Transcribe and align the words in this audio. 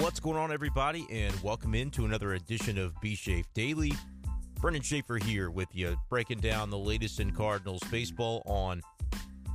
What's 0.00 0.20
going 0.20 0.36
on, 0.36 0.52
everybody, 0.52 1.08
and 1.10 1.34
welcome 1.40 1.74
into 1.74 2.04
another 2.04 2.34
edition 2.34 2.78
of 2.78 2.98
B 3.00 3.16
Shafe 3.16 3.46
Daily. 3.52 3.92
Brendan 4.60 4.82
Schaefer 4.82 5.16
here 5.16 5.50
with 5.50 5.66
you, 5.72 5.96
breaking 6.08 6.38
down 6.38 6.70
the 6.70 6.78
latest 6.78 7.18
in 7.18 7.32
Cardinals 7.32 7.82
baseball 7.90 8.42
on 8.46 8.80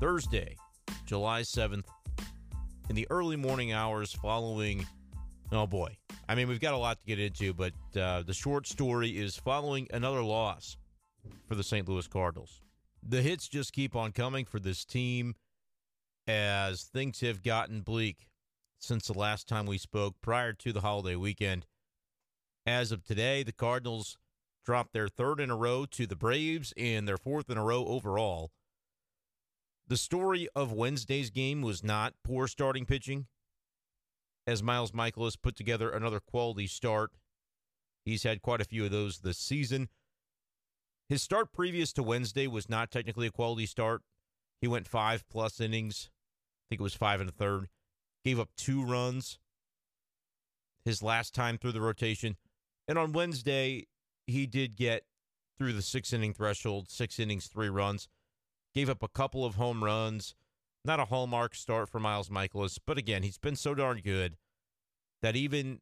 Thursday, 0.02 0.58
July 1.06 1.44
7th, 1.44 1.86
in 2.90 2.96
the 2.96 3.08
early 3.10 3.38
morning 3.38 3.72
hours 3.72 4.12
following. 4.12 4.86
Oh 5.54 5.66
boy. 5.66 5.96
I 6.28 6.36
mean, 6.36 6.50
we've 6.50 6.60
got 6.60 6.74
a 6.74 6.78
lot 6.78 7.00
to 7.00 7.06
get 7.06 7.20
into, 7.20 7.54
but 7.54 7.74
uh, 7.98 8.24
the 8.24 8.34
short 8.34 8.68
story 8.68 9.12
is 9.12 9.38
following 9.38 9.88
another 9.94 10.22
loss 10.22 10.76
for 11.48 11.56
the 11.56 11.64
St. 11.64 11.88
Louis 11.88 12.06
Cardinals. 12.08 12.62
The 13.02 13.22
hits 13.22 13.48
just 13.48 13.72
keep 13.72 13.96
on 13.96 14.12
coming 14.12 14.44
for 14.44 14.60
this 14.60 14.84
team 14.84 15.36
as 16.28 16.84
things 16.84 17.22
have 17.22 17.42
gotten 17.44 17.80
bleak 17.80 18.28
since 18.84 19.08
the 19.08 19.18
last 19.18 19.48
time 19.48 19.66
we 19.66 19.78
spoke 19.78 20.16
prior 20.22 20.52
to 20.52 20.74
the 20.74 20.82
holiday 20.82 21.16
weekend. 21.16 21.66
As 22.66 22.92
of 22.92 23.04
today, 23.04 23.42
the 23.42 23.54
Cardinals 23.54 24.18
dropped 24.66 24.92
their 24.92 25.08
third 25.08 25.40
in 25.40 25.50
a 25.50 25.56
row 25.56 25.86
to 25.86 26.06
the 26.06 26.18
Braves 26.18 26.74
and 26.76 27.08
their 27.08 27.18
fourth 27.18 27.50
in 27.50 27.58
a 27.58 27.64
row 27.64 27.86
overall. 27.86 28.52
The 29.88 29.98
story 29.98 30.50
of 30.54 30.74
Wednesday's 30.74 31.30
game 31.30 31.62
was 31.62 31.84
not 31.84 32.14
poor 32.24 32.48
starting 32.48 32.86
pitching, 32.86 33.28
as 34.46 34.62
Miles 34.62 34.92
Mikolas 34.92 35.42
put 35.42 35.56
together 35.56 35.90
another 35.90 36.20
quality 36.20 36.68
start. 36.68 37.12
He's 38.06 38.24
had 38.24 38.42
quite 38.42 38.62
a 38.62 38.66
few 38.66 38.86
of 38.86 38.92
those 38.92 39.20
this 39.20 39.38
season. 39.38 39.88
His 41.08 41.22
start 41.22 41.54
previous 41.54 41.94
to 41.94 42.04
Wednesday 42.04 42.48
was 42.48 42.70
not 42.70 42.92
technically 42.92 43.28
a 43.28 43.32
quality 43.32 43.66
start. 43.66 44.02
He 44.60 44.68
went 44.68 44.88
five 44.88 45.28
plus 45.30 45.62
innings. 45.62 46.10
I 46.12 46.64
think 46.70 46.82
it 46.82 46.84
was 46.84 46.96
five 46.96 47.22
and 47.22 47.30
a 47.30 47.34
third 47.34 47.68
gave 48.24 48.40
up 48.40 48.50
two 48.56 48.84
runs 48.84 49.40
his 50.86 51.02
last 51.02 51.34
time 51.34 51.58
through 51.58 51.72
the 51.72 51.82
rotation. 51.82 52.36
And 52.88 52.98
on 52.98 53.14
Wednesday, 53.14 53.88
he 54.28 54.46
did 54.46 54.76
get 54.76 55.04
through 55.58 55.74
the 55.74 55.82
six 55.82 56.12
inning 56.14 56.34
threshold, 56.34 56.90
six 56.90 57.20
innings, 57.20 57.48
three 57.48 57.70
runs, 57.70 58.08
gave 58.74 58.90
up 58.90 59.04
a 59.04 59.08
couple 59.08 59.46
of 59.46 59.56
home 59.56 59.84
runs. 59.84 60.36
Not 60.86 61.00
a 61.00 61.06
hallmark 61.06 61.56
start 61.56 61.88
for 61.88 62.00
Miles 62.00 62.28
Mikolas, 62.28 62.78
but 62.86 62.98
again, 62.98 63.24
he's 63.24 63.38
been 63.38 63.56
so 63.56 63.74
darn 63.74 64.02
good 64.04 64.36
that 65.22 65.38
even 65.38 65.80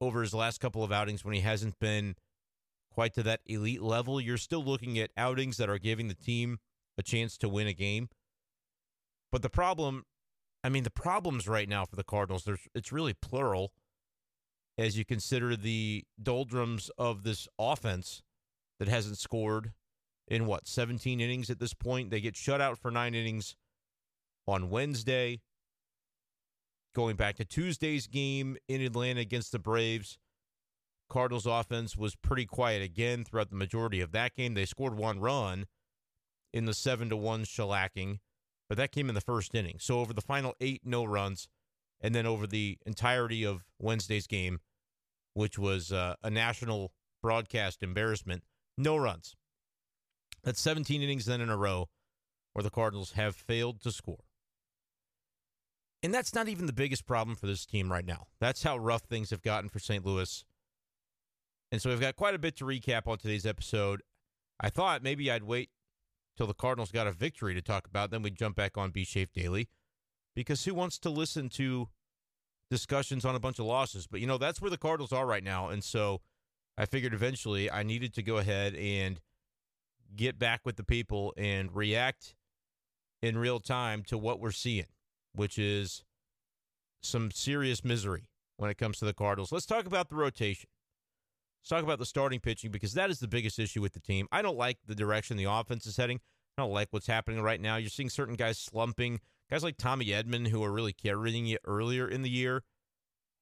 over 0.00 0.20
his 0.20 0.34
last 0.34 0.60
couple 0.60 0.84
of 0.84 0.92
outings 0.92 1.24
when 1.24 1.32
he 1.32 1.40
hasn't 1.40 1.78
been 1.78 2.14
quite 2.92 3.14
to 3.14 3.22
that 3.22 3.40
elite 3.46 3.80
level, 3.80 4.20
you're 4.20 4.36
still 4.36 4.62
looking 4.62 4.98
at 4.98 5.10
outings 5.16 5.56
that 5.56 5.70
are 5.70 5.78
giving 5.78 6.08
the 6.08 6.14
team 6.14 6.58
a 6.98 7.02
chance 7.02 7.38
to 7.38 7.48
win 7.48 7.66
a 7.66 7.72
game. 7.72 8.10
But 9.32 9.40
the 9.40 9.48
problem 9.48 10.04
I 10.64 10.70
mean, 10.70 10.82
the 10.82 10.90
problems 10.90 11.46
right 11.46 11.68
now 11.68 11.84
for 11.84 11.94
the 11.94 12.02
Cardinals, 12.02 12.44
there's 12.44 12.66
it's 12.74 12.90
really 12.90 13.12
plural 13.12 13.72
as 14.78 14.96
you 14.96 15.04
consider 15.04 15.54
the 15.54 16.04
doldrums 16.20 16.90
of 16.96 17.22
this 17.22 17.46
offense 17.58 18.22
that 18.78 18.88
hasn't 18.88 19.18
scored 19.18 19.72
in 20.26 20.46
what 20.46 20.66
17 20.66 21.20
innings 21.20 21.50
at 21.50 21.60
this 21.60 21.74
point. 21.74 22.10
They 22.10 22.22
get 22.22 22.34
shut 22.34 22.62
out 22.62 22.78
for 22.78 22.90
nine 22.90 23.14
innings 23.14 23.56
on 24.48 24.70
Wednesday. 24.70 25.42
Going 26.94 27.16
back 27.16 27.36
to 27.36 27.44
Tuesday's 27.44 28.06
game 28.06 28.56
in 28.66 28.80
Atlanta 28.80 29.20
against 29.20 29.52
the 29.52 29.58
Braves, 29.58 30.16
Cardinals 31.10 31.44
offense 31.44 31.94
was 31.94 32.16
pretty 32.16 32.46
quiet 32.46 32.82
again 32.82 33.24
throughout 33.24 33.50
the 33.50 33.56
majority 33.56 34.00
of 34.00 34.12
that 34.12 34.34
game. 34.34 34.54
They 34.54 34.64
scored 34.64 34.96
one 34.96 35.20
run 35.20 35.66
in 36.54 36.64
the 36.64 36.74
seven 36.74 37.10
to 37.10 37.16
one 37.16 37.44
shellacking 37.44 38.20
but 38.74 38.82
that 38.82 38.90
came 38.90 39.08
in 39.08 39.14
the 39.14 39.20
first 39.20 39.54
inning. 39.54 39.76
So 39.78 40.00
over 40.00 40.12
the 40.12 40.20
final 40.20 40.56
eight 40.60 40.80
no 40.84 41.04
runs, 41.04 41.46
and 42.00 42.12
then 42.12 42.26
over 42.26 42.44
the 42.44 42.76
entirety 42.84 43.44
of 43.44 43.62
Wednesday's 43.78 44.26
game, 44.26 44.58
which 45.32 45.56
was 45.56 45.92
uh, 45.92 46.16
a 46.24 46.30
national 46.30 46.90
broadcast 47.22 47.84
embarrassment, 47.84 48.42
no 48.76 48.96
runs. 48.96 49.36
That's 50.42 50.60
17 50.60 51.02
innings 51.02 51.24
then 51.24 51.40
in 51.40 51.50
a 51.50 51.56
row 51.56 51.88
where 52.52 52.64
the 52.64 52.70
Cardinals 52.70 53.12
have 53.12 53.36
failed 53.36 53.80
to 53.82 53.92
score. 53.92 54.24
And 56.02 56.12
that's 56.12 56.34
not 56.34 56.48
even 56.48 56.66
the 56.66 56.72
biggest 56.72 57.06
problem 57.06 57.36
for 57.36 57.46
this 57.46 57.64
team 57.64 57.92
right 57.92 58.04
now. 58.04 58.26
That's 58.40 58.64
how 58.64 58.76
rough 58.76 59.02
things 59.02 59.30
have 59.30 59.42
gotten 59.42 59.70
for 59.70 59.78
St. 59.78 60.04
Louis. 60.04 60.44
And 61.70 61.80
so 61.80 61.90
we've 61.90 62.00
got 62.00 62.16
quite 62.16 62.34
a 62.34 62.40
bit 62.40 62.56
to 62.56 62.64
recap 62.64 63.06
on 63.06 63.18
today's 63.18 63.46
episode. 63.46 64.02
I 64.58 64.68
thought 64.68 65.04
maybe 65.04 65.30
I'd 65.30 65.44
wait 65.44 65.70
till 66.36 66.46
the 66.46 66.54
Cardinals 66.54 66.90
got 66.90 67.06
a 67.06 67.12
victory 67.12 67.54
to 67.54 67.62
talk 67.62 67.86
about. 67.86 68.10
Then 68.10 68.22
we 68.22 68.30
jump 68.30 68.56
back 68.56 68.76
on 68.76 68.90
B 68.90 69.04
Shafe 69.04 69.32
Daily 69.32 69.68
because 70.34 70.64
who 70.64 70.74
wants 70.74 70.98
to 71.00 71.10
listen 71.10 71.48
to 71.50 71.88
discussions 72.70 73.24
on 73.24 73.34
a 73.34 73.40
bunch 73.40 73.58
of 73.58 73.66
losses? 73.66 74.06
But 74.06 74.20
you 74.20 74.26
know 74.26 74.38
that's 74.38 74.60
where 74.60 74.70
the 74.70 74.78
Cardinals 74.78 75.12
are 75.12 75.26
right 75.26 75.44
now, 75.44 75.68
and 75.68 75.82
so 75.82 76.20
I 76.76 76.86
figured 76.86 77.14
eventually 77.14 77.70
I 77.70 77.82
needed 77.82 78.14
to 78.14 78.22
go 78.22 78.38
ahead 78.38 78.74
and 78.74 79.20
get 80.16 80.38
back 80.38 80.60
with 80.64 80.76
the 80.76 80.84
people 80.84 81.32
and 81.36 81.74
react 81.74 82.34
in 83.22 83.38
real 83.38 83.60
time 83.60 84.02
to 84.04 84.18
what 84.18 84.40
we're 84.40 84.50
seeing, 84.50 84.86
which 85.32 85.58
is 85.58 86.04
some 87.02 87.30
serious 87.30 87.84
misery 87.84 88.28
when 88.56 88.70
it 88.70 88.78
comes 88.78 88.98
to 88.98 89.04
the 89.04 89.14
Cardinals. 89.14 89.52
Let's 89.52 89.66
talk 89.66 89.86
about 89.86 90.08
the 90.08 90.16
rotation. 90.16 90.68
Let's 91.64 91.70
talk 91.70 91.82
about 91.82 91.98
the 91.98 92.04
starting 92.04 92.40
pitching 92.40 92.70
because 92.70 92.92
that 92.92 93.08
is 93.08 93.20
the 93.20 93.26
biggest 93.26 93.58
issue 93.58 93.80
with 93.80 93.94
the 93.94 94.00
team. 94.00 94.28
I 94.30 94.42
don't 94.42 94.58
like 94.58 94.76
the 94.86 94.94
direction 94.94 95.38
the 95.38 95.44
offense 95.44 95.86
is 95.86 95.96
heading. 95.96 96.20
I 96.58 96.62
don't 96.62 96.74
like 96.74 96.88
what's 96.90 97.06
happening 97.06 97.40
right 97.40 97.58
now. 97.58 97.76
You're 97.76 97.88
seeing 97.88 98.10
certain 98.10 98.34
guys 98.34 98.58
slumping. 98.58 99.18
Guys 99.50 99.64
like 99.64 99.78
Tommy 99.78 100.08
Edman, 100.08 100.48
who 100.48 100.62
are 100.62 100.70
really 100.70 100.92
carrying 100.92 101.46
you 101.46 101.56
earlier 101.64 102.06
in 102.06 102.20
the 102.20 102.28
year, 102.28 102.64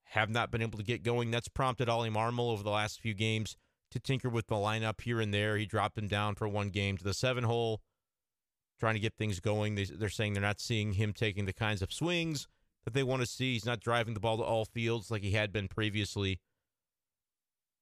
have 0.04 0.30
not 0.30 0.52
been 0.52 0.62
able 0.62 0.78
to 0.78 0.84
get 0.84 1.02
going. 1.02 1.32
That's 1.32 1.48
prompted 1.48 1.88
Ollie 1.88 2.10
Marmol 2.10 2.52
over 2.52 2.62
the 2.62 2.70
last 2.70 3.00
few 3.00 3.12
games 3.12 3.56
to 3.90 3.98
tinker 3.98 4.28
with 4.28 4.46
the 4.46 4.54
lineup 4.54 5.00
here 5.00 5.20
and 5.20 5.34
there. 5.34 5.56
He 5.56 5.66
dropped 5.66 5.98
him 5.98 6.06
down 6.06 6.36
for 6.36 6.46
one 6.46 6.68
game 6.68 6.96
to 6.98 7.02
the 7.04 7.14
seven 7.14 7.42
hole, 7.42 7.80
trying 8.78 8.94
to 8.94 9.00
get 9.00 9.16
things 9.16 9.40
going. 9.40 9.74
They're 9.74 10.08
saying 10.08 10.34
they're 10.34 10.42
not 10.42 10.60
seeing 10.60 10.92
him 10.92 11.12
taking 11.12 11.46
the 11.46 11.52
kinds 11.52 11.82
of 11.82 11.92
swings 11.92 12.46
that 12.84 12.94
they 12.94 13.02
want 13.02 13.22
to 13.22 13.26
see. 13.26 13.54
He's 13.54 13.66
not 13.66 13.80
driving 13.80 14.14
the 14.14 14.20
ball 14.20 14.36
to 14.36 14.44
all 14.44 14.64
fields 14.64 15.10
like 15.10 15.22
he 15.22 15.32
had 15.32 15.52
been 15.52 15.66
previously. 15.66 16.38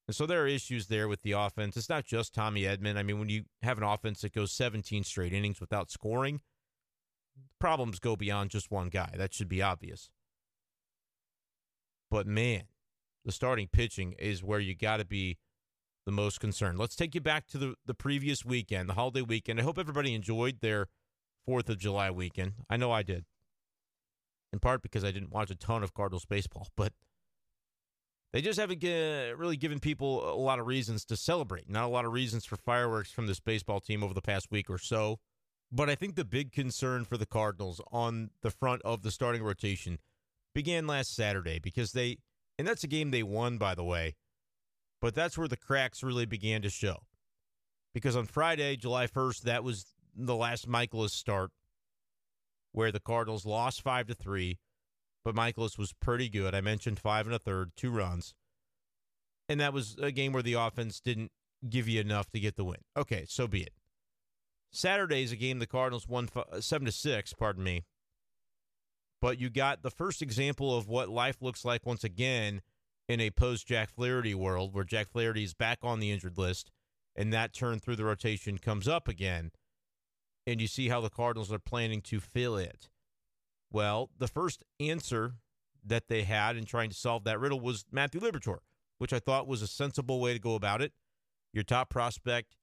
And 0.07 0.15
so 0.15 0.25
there 0.25 0.43
are 0.43 0.47
issues 0.47 0.87
there 0.87 1.07
with 1.07 1.21
the 1.21 1.33
offense. 1.33 1.77
It's 1.77 1.89
not 1.89 2.05
just 2.05 2.33
Tommy 2.33 2.63
Edman. 2.63 2.97
I 2.97 3.03
mean, 3.03 3.19
when 3.19 3.29
you 3.29 3.43
have 3.61 3.77
an 3.77 3.83
offense 3.83 4.21
that 4.21 4.33
goes 4.33 4.51
17 4.51 5.03
straight 5.03 5.33
innings 5.33 5.61
without 5.61 5.91
scoring, 5.91 6.41
problems 7.59 7.99
go 7.99 8.15
beyond 8.15 8.49
just 8.49 8.71
one 8.71 8.89
guy. 8.89 9.13
That 9.15 9.33
should 9.33 9.47
be 9.47 9.61
obvious. 9.61 10.09
But 12.09 12.27
man, 12.27 12.63
the 13.23 13.31
starting 13.31 13.69
pitching 13.71 14.13
is 14.19 14.43
where 14.43 14.59
you 14.59 14.75
got 14.75 14.97
to 14.97 15.05
be 15.05 15.37
the 16.05 16.11
most 16.11 16.39
concerned. 16.39 16.79
Let's 16.79 16.95
take 16.95 17.15
you 17.15 17.21
back 17.21 17.47
to 17.47 17.57
the, 17.57 17.75
the 17.85 17.93
previous 17.93 18.43
weekend, 18.43 18.89
the 18.89 18.95
holiday 18.95 19.21
weekend. 19.21 19.59
I 19.59 19.63
hope 19.63 19.77
everybody 19.77 20.13
enjoyed 20.15 20.59
their 20.59 20.87
4th 21.47 21.69
of 21.69 21.77
July 21.77 22.11
weekend. 22.11 22.53
I 22.69 22.75
know 22.75 22.91
I 22.91 23.03
did. 23.03 23.25
In 24.51 24.59
part 24.59 24.81
because 24.81 25.05
I 25.05 25.11
didn't 25.11 25.31
watch 25.31 25.51
a 25.51 25.55
ton 25.55 25.83
of 25.83 25.93
Cardinals 25.93 26.25
baseball, 26.25 26.67
but– 26.75 26.91
they 28.33 28.41
just 28.41 28.59
haven't 28.59 28.81
really 28.81 29.57
given 29.57 29.79
people 29.79 30.29
a 30.33 30.39
lot 30.39 30.59
of 30.59 30.67
reasons 30.67 31.03
to 31.05 31.17
celebrate. 31.17 31.69
Not 31.69 31.85
a 31.85 31.87
lot 31.89 32.05
of 32.05 32.13
reasons 32.13 32.45
for 32.45 32.55
fireworks 32.55 33.11
from 33.11 33.27
this 33.27 33.39
baseball 33.39 33.79
team 33.79 34.03
over 34.03 34.13
the 34.13 34.21
past 34.21 34.49
week 34.51 34.69
or 34.69 34.77
so. 34.77 35.19
But 35.71 35.89
I 35.89 35.95
think 35.95 36.15
the 36.15 36.25
big 36.25 36.51
concern 36.51 37.05
for 37.05 37.17
the 37.17 37.25
Cardinals 37.25 37.81
on 37.91 38.31
the 38.41 38.51
front 38.51 38.81
of 38.83 39.03
the 39.03 39.11
starting 39.11 39.43
rotation 39.43 39.99
began 40.53 40.87
last 40.87 41.15
Saturday 41.15 41.59
because 41.59 41.93
they, 41.93 42.17
and 42.57 42.67
that's 42.67 42.83
a 42.83 42.87
game 42.87 43.11
they 43.11 43.23
won, 43.23 43.57
by 43.57 43.73
the 43.75 43.83
way, 43.83 44.15
but 45.01 45.15
that's 45.15 45.37
where 45.37 45.47
the 45.47 45.57
cracks 45.57 46.03
really 46.03 46.25
began 46.25 46.61
to 46.61 46.69
show. 46.69 47.03
Because 47.93 48.15
on 48.15 48.25
Friday, 48.25 48.75
July 48.75 49.07
1st, 49.07 49.41
that 49.41 49.63
was 49.63 49.93
the 50.15 50.35
last 50.35 50.69
Mikolas 50.69 51.11
start 51.11 51.51
where 52.73 52.91
the 52.91 52.99
Cardinals 52.99 53.45
lost 53.45 53.81
5 53.81 54.07
to 54.07 54.13
3 54.13 54.59
but 55.23 55.35
Mikolas 55.35 55.77
was 55.77 55.93
pretty 55.93 56.29
good. 56.29 56.55
I 56.55 56.61
mentioned 56.61 56.99
five 56.99 57.25
and 57.25 57.35
a 57.35 57.39
third, 57.39 57.71
two 57.75 57.91
runs. 57.91 58.33
And 59.49 59.59
that 59.59 59.73
was 59.73 59.97
a 60.01 60.11
game 60.11 60.33
where 60.33 60.43
the 60.43 60.53
offense 60.53 60.99
didn't 60.99 61.31
give 61.69 61.87
you 61.87 61.99
enough 61.99 62.31
to 62.31 62.39
get 62.39 62.55
the 62.55 62.63
win. 62.63 62.79
Okay, 62.97 63.25
so 63.27 63.47
be 63.47 63.63
it. 63.63 63.73
Saturday 64.71 65.23
is 65.23 65.31
a 65.31 65.35
game 65.35 65.59
the 65.59 65.67
Cardinals 65.67 66.07
won 66.07 66.29
uh, 66.35 66.61
7 66.61 66.85
to 66.85 66.91
6, 66.91 67.33
pardon 67.33 67.63
me. 67.63 67.83
But 69.21 69.39
you 69.39 69.49
got 69.49 69.83
the 69.83 69.91
first 69.91 70.21
example 70.21 70.75
of 70.75 70.87
what 70.87 71.09
life 71.09 71.41
looks 71.41 71.65
like 71.65 71.85
once 71.85 72.03
again 72.03 72.61
in 73.07 73.19
a 73.19 73.29
post 73.29 73.67
Jack 73.67 73.91
Flaherty 73.91 74.33
world 74.33 74.73
where 74.73 74.85
Jack 74.85 75.11
Flaherty 75.11 75.43
is 75.43 75.53
back 75.53 75.79
on 75.83 75.99
the 75.99 76.11
injured 76.11 76.37
list 76.37 76.71
and 77.15 77.33
that 77.33 77.53
turn 77.53 77.79
through 77.79 77.97
the 77.97 78.05
rotation 78.05 78.57
comes 78.57 78.87
up 78.87 79.07
again. 79.07 79.51
And 80.47 80.59
you 80.61 80.67
see 80.67 80.87
how 80.87 81.01
the 81.01 81.09
Cardinals 81.09 81.51
are 81.51 81.59
planning 81.59 82.01
to 82.03 82.19
fill 82.19 82.57
it. 82.57 82.89
Well, 83.71 84.09
the 84.17 84.27
first 84.27 84.63
answer 84.79 85.35
that 85.85 86.07
they 86.07 86.23
had 86.23 86.57
in 86.57 86.65
trying 86.65 86.89
to 86.89 86.95
solve 86.95 87.23
that 87.23 87.39
riddle 87.39 87.59
was 87.59 87.85
Matthew 87.91 88.19
Liberatore, 88.19 88.59
which 88.97 89.13
I 89.13 89.19
thought 89.19 89.47
was 89.47 89.61
a 89.61 89.67
sensible 89.67 90.19
way 90.19 90.33
to 90.33 90.39
go 90.39 90.55
about 90.55 90.81
it. 90.81 90.93
Your 91.53 91.63
top 91.63 91.89
prospect, 91.89 92.55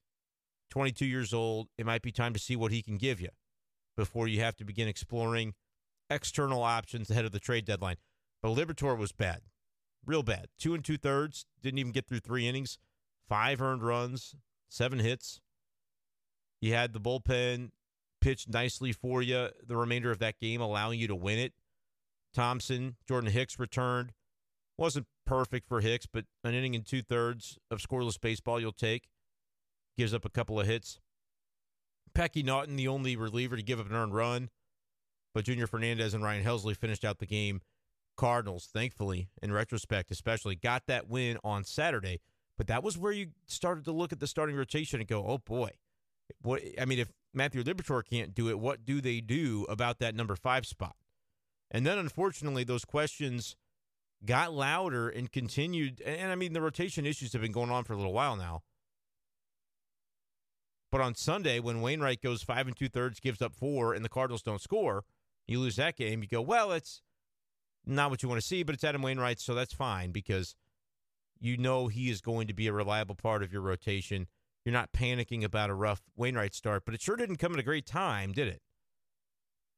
22 0.71 1.07
years 1.07 1.35
old, 1.35 1.69
it 1.77 1.87
might 1.87 2.03
be 2.03 2.13
time 2.13 2.33
to 2.35 2.39
see 2.39 2.57
what 2.57 2.73
he 2.73 2.83
can 2.83 2.97
give 2.97 3.21
you 3.21 3.31
before 3.97 4.29
you 4.29 4.41
have 4.41 4.57
to 4.57 4.65
begin 4.65 4.87
exploring 4.87 5.55
external 6.11 6.63
options 6.63 7.11
ahead 7.11 7.25
of 7.25 7.33
the 7.33 7.41
trade 7.41 7.65
deadline. 7.65 7.97
But 8.43 8.55
Liberatore 8.55 8.97
was 8.97 9.13
bad. 9.13 9.41
real 10.07 10.23
bad. 10.23 10.47
Two 10.59 10.75
and 10.75 10.85
two 10.85 10.97
thirds, 10.97 11.45
didn't 11.63 11.79
even 11.79 11.93
get 11.93 12.07
through 12.07 12.21
three 12.21 12.47
innings, 12.47 12.79
five 13.29 13.61
earned 13.61 13.83
runs, 13.83 14.37
seven 14.69 15.01
hits. 15.01 15.41
He 16.61 16.71
had 16.71 16.93
the 16.93 17.01
bullpen 17.01 17.71
pitch 18.21 18.47
nicely 18.49 18.93
for 18.93 19.23
you 19.23 19.49
the 19.67 19.77
remainder 19.77 20.11
of 20.11 20.19
that 20.19 20.39
game, 20.41 20.61
allowing 20.61 20.99
you 20.99 21.09
to 21.09 21.15
win 21.15 21.39
it. 21.39 21.53
Thompson, 22.35 22.97
Jordan 23.07 23.31
Hicks 23.31 23.59
returned. 23.59 24.13
Wasn't 24.77 25.07
perfect 25.27 25.69
for 25.69 25.81
Hicks, 25.81 26.07
but 26.07 26.25
an 26.45 26.55
inning 26.55 26.75
and 26.75 26.87
two 26.87 27.03
thirds 27.03 27.59
of 27.71 27.79
scoreless 27.79 28.21
baseball 28.21 28.61
you'll 28.61 28.73
take. 28.73 29.09
Gives 29.97 30.15
up 30.15 30.25
a 30.25 30.31
couple 30.31 30.61
of 30.61 30.67
hits. 30.67 31.01
Packy 32.15 32.43
Naughton, 32.43 32.77
the 32.77 32.89
only 32.89 33.17
reliever 33.17 33.57
to 33.57 33.63
give 33.63 33.81
up 33.81 33.91
an 33.91 33.97
earned 33.97 34.15
run, 34.15 34.51
but 35.35 35.45
Junior 35.45 35.67
Fernandez 35.67 36.15
and 36.15 36.23
Ryan 36.23 36.45
Helsley 36.45 36.77
finished 36.77 37.05
out 37.05 37.19
the 37.19 37.27
game. 37.27 37.61
Cardinals, 38.17 38.69
thankfully, 38.73 39.29
in 39.43 39.53
retrospect, 39.53 40.11
especially, 40.11 40.57
got 40.57 40.87
that 40.87 41.09
win 41.09 41.39
on 41.45 41.65
Saturday. 41.65 42.21
But 42.57 42.67
that 42.67 42.83
was 42.83 42.99
where 42.99 43.13
you 43.13 43.29
started 43.47 43.85
to 43.85 43.93
look 43.93 44.13
at 44.13 44.19
the 44.19 44.27
starting 44.27 44.57
rotation 44.57 44.99
and 45.01 45.09
go, 45.09 45.25
oh 45.27 45.39
boy. 45.39 45.71
What 46.43 46.63
I 46.81 46.85
mean, 46.85 46.99
if 46.99 47.13
Matthew 47.39 47.63
Liberatore 47.63 48.05
can't 48.05 48.35
do 48.35 48.51
it, 48.51 48.59
what 48.59 48.85
do 48.85 49.01
they 49.01 49.23
do 49.23 49.65
about 49.71 49.99
that 50.01 50.15
number 50.15 50.37
five 50.37 50.67
spot? 50.67 50.97
And 51.71 51.87
then 51.87 51.97
unfortunately, 51.97 52.65
those 52.65 52.85
questions 52.85 53.57
got 54.25 54.53
louder 54.53 55.09
and 55.09 55.31
continued. 55.33 56.03
And 56.03 56.31
I 56.31 56.35
mean, 56.35 56.53
the 56.53 56.61
rotation 56.61 57.07
issues 57.07 57.33
have 57.33 57.43
been 57.43 57.53
going 57.53 57.71
on 57.71 57.85
for 57.85 57.95
a 57.95 57.97
little 57.97 58.13
while 58.13 58.37
now. 58.37 58.63
But 60.91 61.01
on 61.01 61.15
Sunday, 61.15 61.61
when 61.61 61.81
Wainwright 61.81 62.23
goes 62.23 62.43
five 62.43 62.67
and 62.67 62.77
two 62.77 62.89
thirds, 62.89 63.21
gives 63.21 63.43
up 63.43 63.55
four, 63.55 63.93
and 63.93 64.05
the 64.05 64.09
Cardinals 64.09 64.43
don't 64.43 64.61
score, 64.61 65.05
you 65.47 65.61
lose 65.61 65.77
that 65.77 65.97
game. 65.97 66.23
You 66.23 66.29
go, 66.29 66.41
well, 66.41 66.73
it's 66.73 67.03
not 67.85 68.11
what 68.11 68.23
you 68.23 68.29
want 68.29 68.41
to 68.41 68.47
see, 68.47 68.63
but 68.63 68.75
it's 68.75 68.85
Adam 68.85 69.03
Wainwright, 69.03 69.41
so 69.41 69.55
that's 69.55 69.75
fine 69.75 70.13
because 70.13 70.55
you 71.39 71.57
know 71.57 71.89
he 71.89 72.11
is 72.11 72.21
going 72.21 72.47
to 72.47 72.55
be 72.55 72.67
a 72.67 72.73
reliable 72.73 73.15
part 73.15 73.43
of 73.43 73.53
your 73.53 73.63
rotation. 73.63 74.27
You're 74.65 74.73
not 74.73 74.93
panicking 74.93 75.45
about 75.45 75.71
a 75.71 75.75
rough 75.75 76.03
Wainwright 76.17 76.55
start, 76.55 76.85
but 76.85 76.95
it 76.95 77.01
sure 77.01 77.17
didn't 77.17 77.37
come 77.37 77.55
at 77.55 77.61
a 77.61 77.65
great 77.65 77.87
time, 77.87 78.33
did 78.33 78.49
it? 78.49 78.61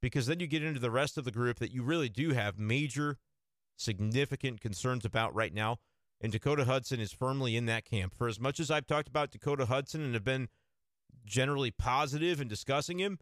Because 0.02 0.26
then 0.26 0.40
you 0.40 0.46
get 0.46 0.64
into 0.64 0.80
the 0.80 0.90
rest 0.90 1.18
of 1.18 1.24
the 1.24 1.30
group 1.30 1.58
that 1.58 1.72
you 1.72 1.82
really 1.82 2.08
do 2.08 2.30
have 2.30 2.58
major, 2.58 3.18
significant 3.76 4.60
concerns 4.60 5.04
about 5.04 5.34
right 5.34 5.52
now. 5.52 5.78
And 6.20 6.32
Dakota 6.32 6.64
Hudson 6.64 7.00
is 7.00 7.12
firmly 7.12 7.56
in 7.56 7.66
that 7.66 7.84
camp. 7.84 8.14
For 8.14 8.28
as 8.28 8.40
much 8.40 8.60
as 8.60 8.70
I've 8.70 8.86
talked 8.86 9.08
about 9.08 9.30
Dakota 9.30 9.66
Hudson 9.66 10.02
and 10.02 10.14
have 10.14 10.24
been 10.24 10.48
generally 11.24 11.70
positive 11.70 12.40
in 12.40 12.48
discussing 12.48 12.98
him, 12.98 13.18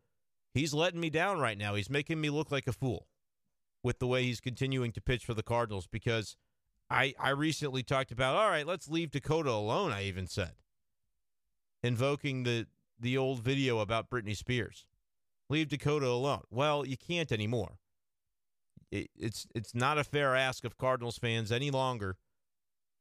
he's 0.54 0.74
letting 0.74 1.00
me 1.00 1.10
down 1.10 1.38
right 1.38 1.58
now. 1.58 1.74
He's 1.74 1.90
making 1.90 2.20
me 2.20 2.30
look 2.30 2.50
like 2.50 2.66
a 2.66 2.72
fool 2.72 3.06
with 3.82 3.98
the 3.98 4.06
way 4.06 4.24
he's 4.24 4.40
continuing 4.40 4.92
to 4.92 5.00
pitch 5.00 5.24
for 5.24 5.34
the 5.34 5.42
Cardinals 5.42 5.86
because 5.86 6.36
I 6.90 7.14
I 7.18 7.30
recently 7.30 7.82
talked 7.82 8.10
about 8.10 8.36
all 8.36 8.48
right, 8.48 8.66
let's 8.66 8.88
leave 8.88 9.10
Dakota 9.10 9.50
alone, 9.50 9.92
I 9.92 10.04
even 10.04 10.26
said. 10.26 10.52
Invoking 11.82 12.42
the 12.42 12.66
the 13.00 13.16
old 13.16 13.40
video 13.40 13.78
about 13.78 14.10
Britney 14.10 14.36
Spears. 14.36 14.86
Leave 15.48 15.68
Dakota 15.68 16.06
alone. 16.06 16.42
Well, 16.50 16.84
you 16.84 16.96
can't 16.96 17.30
anymore. 17.30 17.78
It, 18.90 19.10
it's 19.16 19.46
it's 19.54 19.74
not 19.74 19.98
a 19.98 20.04
fair 20.04 20.34
ask 20.34 20.64
of 20.64 20.76
Cardinals 20.76 21.18
fans 21.18 21.52
any 21.52 21.70
longer 21.70 22.16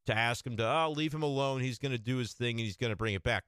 to 0.06 0.16
ask 0.16 0.46
him 0.46 0.58
to 0.58 0.66
oh 0.66 0.92
leave 0.96 1.14
him 1.14 1.24
alone. 1.24 1.62
He's 1.62 1.80
going 1.80 1.92
to 1.92 1.98
do 1.98 2.18
his 2.18 2.34
thing 2.34 2.58
and 2.58 2.66
he's 2.66 2.78
going 2.78 2.92
to 2.92 2.98
bring 2.98 3.14
it 3.14 3.24
back. 3.24 3.46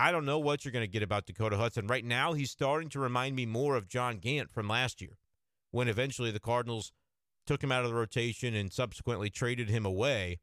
I 0.00 0.12
don't 0.12 0.24
know 0.24 0.38
what 0.38 0.64
you're 0.64 0.72
going 0.72 0.84
to 0.84 0.90
get 0.90 1.02
about 1.02 1.26
Dakota 1.26 1.56
Hudson. 1.56 1.88
Right 1.88 2.04
now, 2.04 2.32
he's 2.32 2.52
starting 2.52 2.88
to 2.90 3.00
remind 3.00 3.34
me 3.34 3.46
more 3.46 3.74
of 3.74 3.88
John 3.88 4.18
Gant 4.18 4.52
from 4.52 4.68
last 4.68 5.00
year, 5.00 5.18
when 5.72 5.88
eventually 5.88 6.30
the 6.30 6.38
Cardinals 6.38 6.92
took 7.46 7.64
him 7.64 7.72
out 7.72 7.84
of 7.84 7.90
the 7.90 7.96
rotation 7.96 8.54
and 8.54 8.72
subsequently 8.72 9.28
traded 9.28 9.68
him 9.68 9.84
away 9.84 10.38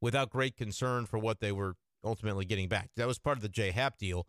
without 0.00 0.30
great 0.30 0.56
concern 0.56 1.04
for 1.04 1.18
what 1.18 1.40
they 1.40 1.50
were 1.50 1.74
ultimately 2.04 2.44
getting 2.44 2.68
back. 2.68 2.90
That 2.96 3.06
was 3.06 3.18
part 3.18 3.36
of 3.36 3.42
the 3.42 3.48
J 3.48 3.70
Happ 3.70 3.98
deal. 3.98 4.26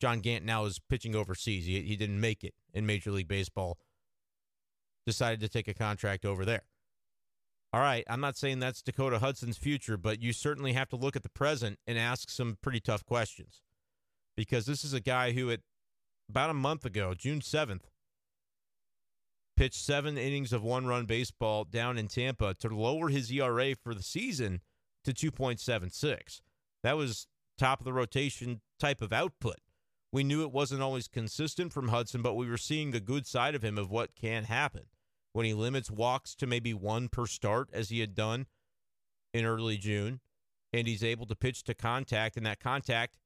John 0.00 0.20
Gant 0.20 0.44
now 0.44 0.64
is 0.64 0.80
pitching 0.80 1.14
overseas. 1.14 1.66
He, 1.66 1.80
he 1.82 1.96
didn't 1.96 2.20
make 2.20 2.42
it 2.42 2.54
in 2.74 2.86
Major 2.86 3.12
League 3.12 3.28
Baseball. 3.28 3.78
Decided 5.06 5.40
to 5.40 5.48
take 5.48 5.68
a 5.68 5.74
contract 5.74 6.24
over 6.24 6.44
there. 6.44 6.62
All 7.72 7.80
right, 7.80 8.04
I'm 8.08 8.20
not 8.20 8.36
saying 8.36 8.58
that's 8.58 8.82
Dakota 8.82 9.18
Hudson's 9.18 9.56
future, 9.56 9.96
but 9.96 10.20
you 10.20 10.32
certainly 10.32 10.74
have 10.74 10.88
to 10.90 10.96
look 10.96 11.16
at 11.16 11.22
the 11.22 11.30
present 11.30 11.78
and 11.86 11.96
ask 11.96 12.28
some 12.28 12.58
pretty 12.60 12.80
tough 12.80 13.04
questions. 13.06 13.62
Because 14.36 14.66
this 14.66 14.84
is 14.84 14.92
a 14.92 15.00
guy 15.00 15.32
who, 15.32 15.50
at 15.50 15.60
about 16.28 16.50
a 16.50 16.54
month 16.54 16.84
ago, 16.84 17.14
June 17.14 17.40
7th, 17.40 17.84
pitched 19.56 19.76
seven 19.76 20.18
innings 20.18 20.52
of 20.52 20.62
one 20.62 20.86
run 20.86 21.06
baseball 21.06 21.64
down 21.64 21.96
in 21.96 22.08
Tampa 22.08 22.54
to 22.54 22.68
lower 22.68 23.08
his 23.08 23.30
ERA 23.30 23.74
for 23.74 23.94
the 23.94 24.02
season 24.02 24.60
to 25.04 25.12
2.76. 25.12 26.40
That 26.82 26.96
was 26.96 27.26
top 27.58 27.80
of 27.80 27.84
the 27.84 27.92
rotation 27.92 28.60
type 28.78 29.02
of 29.02 29.12
output. 29.12 29.56
We 30.12 30.24
knew 30.24 30.42
it 30.42 30.52
wasn't 30.52 30.82
always 30.82 31.08
consistent 31.08 31.72
from 31.72 31.88
Hudson, 31.88 32.22
but 32.22 32.34
we 32.34 32.48
were 32.48 32.58
seeing 32.58 32.90
the 32.90 33.00
good 33.00 33.26
side 33.26 33.54
of 33.54 33.62
him 33.62 33.78
of 33.78 33.90
what 33.90 34.14
can 34.14 34.44
happen 34.44 34.84
when 35.32 35.46
he 35.46 35.54
limits 35.54 35.90
walks 35.90 36.34
to 36.34 36.46
maybe 36.46 36.74
one 36.74 37.08
per 37.08 37.26
start, 37.26 37.70
as 37.72 37.88
he 37.88 38.00
had 38.00 38.14
done 38.14 38.46
in 39.32 39.46
early 39.46 39.78
June, 39.78 40.20
and 40.72 40.86
he's 40.86 41.02
able 41.02 41.26
to 41.26 41.34
pitch 41.34 41.64
to 41.64 41.74
contact, 41.74 42.36
and 42.36 42.44
that 42.44 42.60
contact 42.60 43.16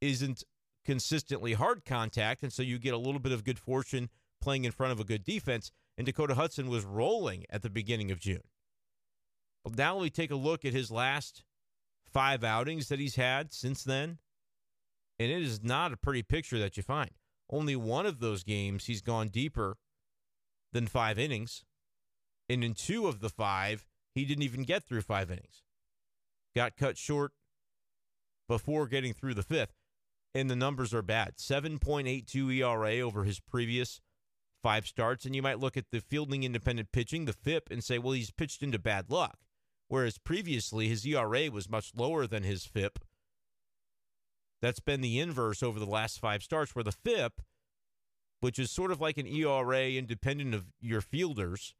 isn't 0.00 0.42
consistently 0.84 1.52
hard 1.52 1.84
contact, 1.84 2.42
and 2.42 2.52
so 2.52 2.62
you 2.62 2.78
get 2.78 2.94
a 2.94 2.98
little 2.98 3.20
bit 3.20 3.32
of 3.32 3.44
good 3.44 3.58
fortune 3.58 4.08
playing 4.40 4.64
in 4.64 4.72
front 4.72 4.92
of 4.92 4.98
a 4.98 5.04
good 5.04 5.24
defense. 5.24 5.70
And 5.96 6.06
Dakota 6.06 6.34
Hudson 6.34 6.68
was 6.68 6.84
rolling 6.84 7.44
at 7.50 7.62
the 7.62 7.70
beginning 7.70 8.10
of 8.10 8.20
June. 8.20 8.42
Well, 9.64 9.74
now 9.76 9.98
we 9.98 10.10
take 10.10 10.30
a 10.30 10.36
look 10.36 10.64
at 10.64 10.72
his 10.72 10.90
last 10.90 11.42
five 12.12 12.44
outings 12.44 12.88
that 12.88 12.98
he's 12.98 13.16
had 13.16 13.52
since 13.52 13.84
then, 13.84 14.18
and 15.18 15.30
it 15.30 15.42
is 15.42 15.62
not 15.62 15.92
a 15.92 15.96
pretty 15.96 16.22
picture 16.22 16.58
that 16.58 16.76
you 16.76 16.82
find. 16.82 17.10
Only 17.50 17.76
one 17.76 18.06
of 18.06 18.20
those 18.20 18.44
games 18.44 18.86
he's 18.86 19.00
gone 19.00 19.28
deeper 19.28 19.76
than 20.72 20.86
five 20.86 21.18
innings. 21.18 21.64
And 22.48 22.62
in 22.62 22.74
two 22.74 23.06
of 23.06 23.20
the 23.20 23.28
five, 23.28 23.86
he 24.14 24.24
didn't 24.24 24.44
even 24.44 24.62
get 24.62 24.84
through 24.84 25.02
five 25.02 25.30
innings. 25.30 25.62
Got 26.54 26.76
cut 26.76 26.96
short 26.96 27.32
before 28.48 28.86
getting 28.86 29.12
through 29.12 29.34
the 29.34 29.42
fifth. 29.42 29.74
And 30.34 30.50
the 30.50 30.56
numbers 30.56 30.92
are 30.92 31.02
bad 31.02 31.36
7.82 31.36 32.56
ERA 32.58 33.00
over 33.00 33.24
his 33.24 33.40
previous 33.40 34.00
five 34.62 34.86
starts. 34.86 35.24
And 35.24 35.34
you 35.34 35.42
might 35.42 35.58
look 35.58 35.76
at 35.76 35.90
the 35.90 36.00
fielding 36.00 36.44
independent 36.44 36.92
pitching, 36.92 37.24
the 37.24 37.32
FIP, 37.32 37.70
and 37.70 37.82
say, 37.82 37.98
well, 37.98 38.12
he's 38.12 38.30
pitched 38.30 38.62
into 38.62 38.78
bad 38.78 39.10
luck. 39.10 39.38
Whereas 39.88 40.18
previously, 40.18 40.88
his 40.88 41.04
ERA 41.06 41.50
was 41.50 41.68
much 41.68 41.92
lower 41.96 42.26
than 42.26 42.42
his 42.42 42.64
FIP. 42.64 42.98
That's 44.60 44.80
been 44.80 45.00
the 45.00 45.18
inverse 45.18 45.62
over 45.62 45.78
the 45.78 45.86
last 45.86 46.20
five 46.20 46.42
starts, 46.42 46.74
where 46.74 46.84
the 46.84 46.92
FIP 46.92 47.40
which 48.40 48.58
is 48.58 48.70
sort 48.70 48.90
of 48.90 49.00
like 49.00 49.18
an 49.18 49.26
ERA 49.26 49.90
independent 49.90 50.54
of 50.54 50.66
your 50.80 51.00
fielders. 51.00 51.74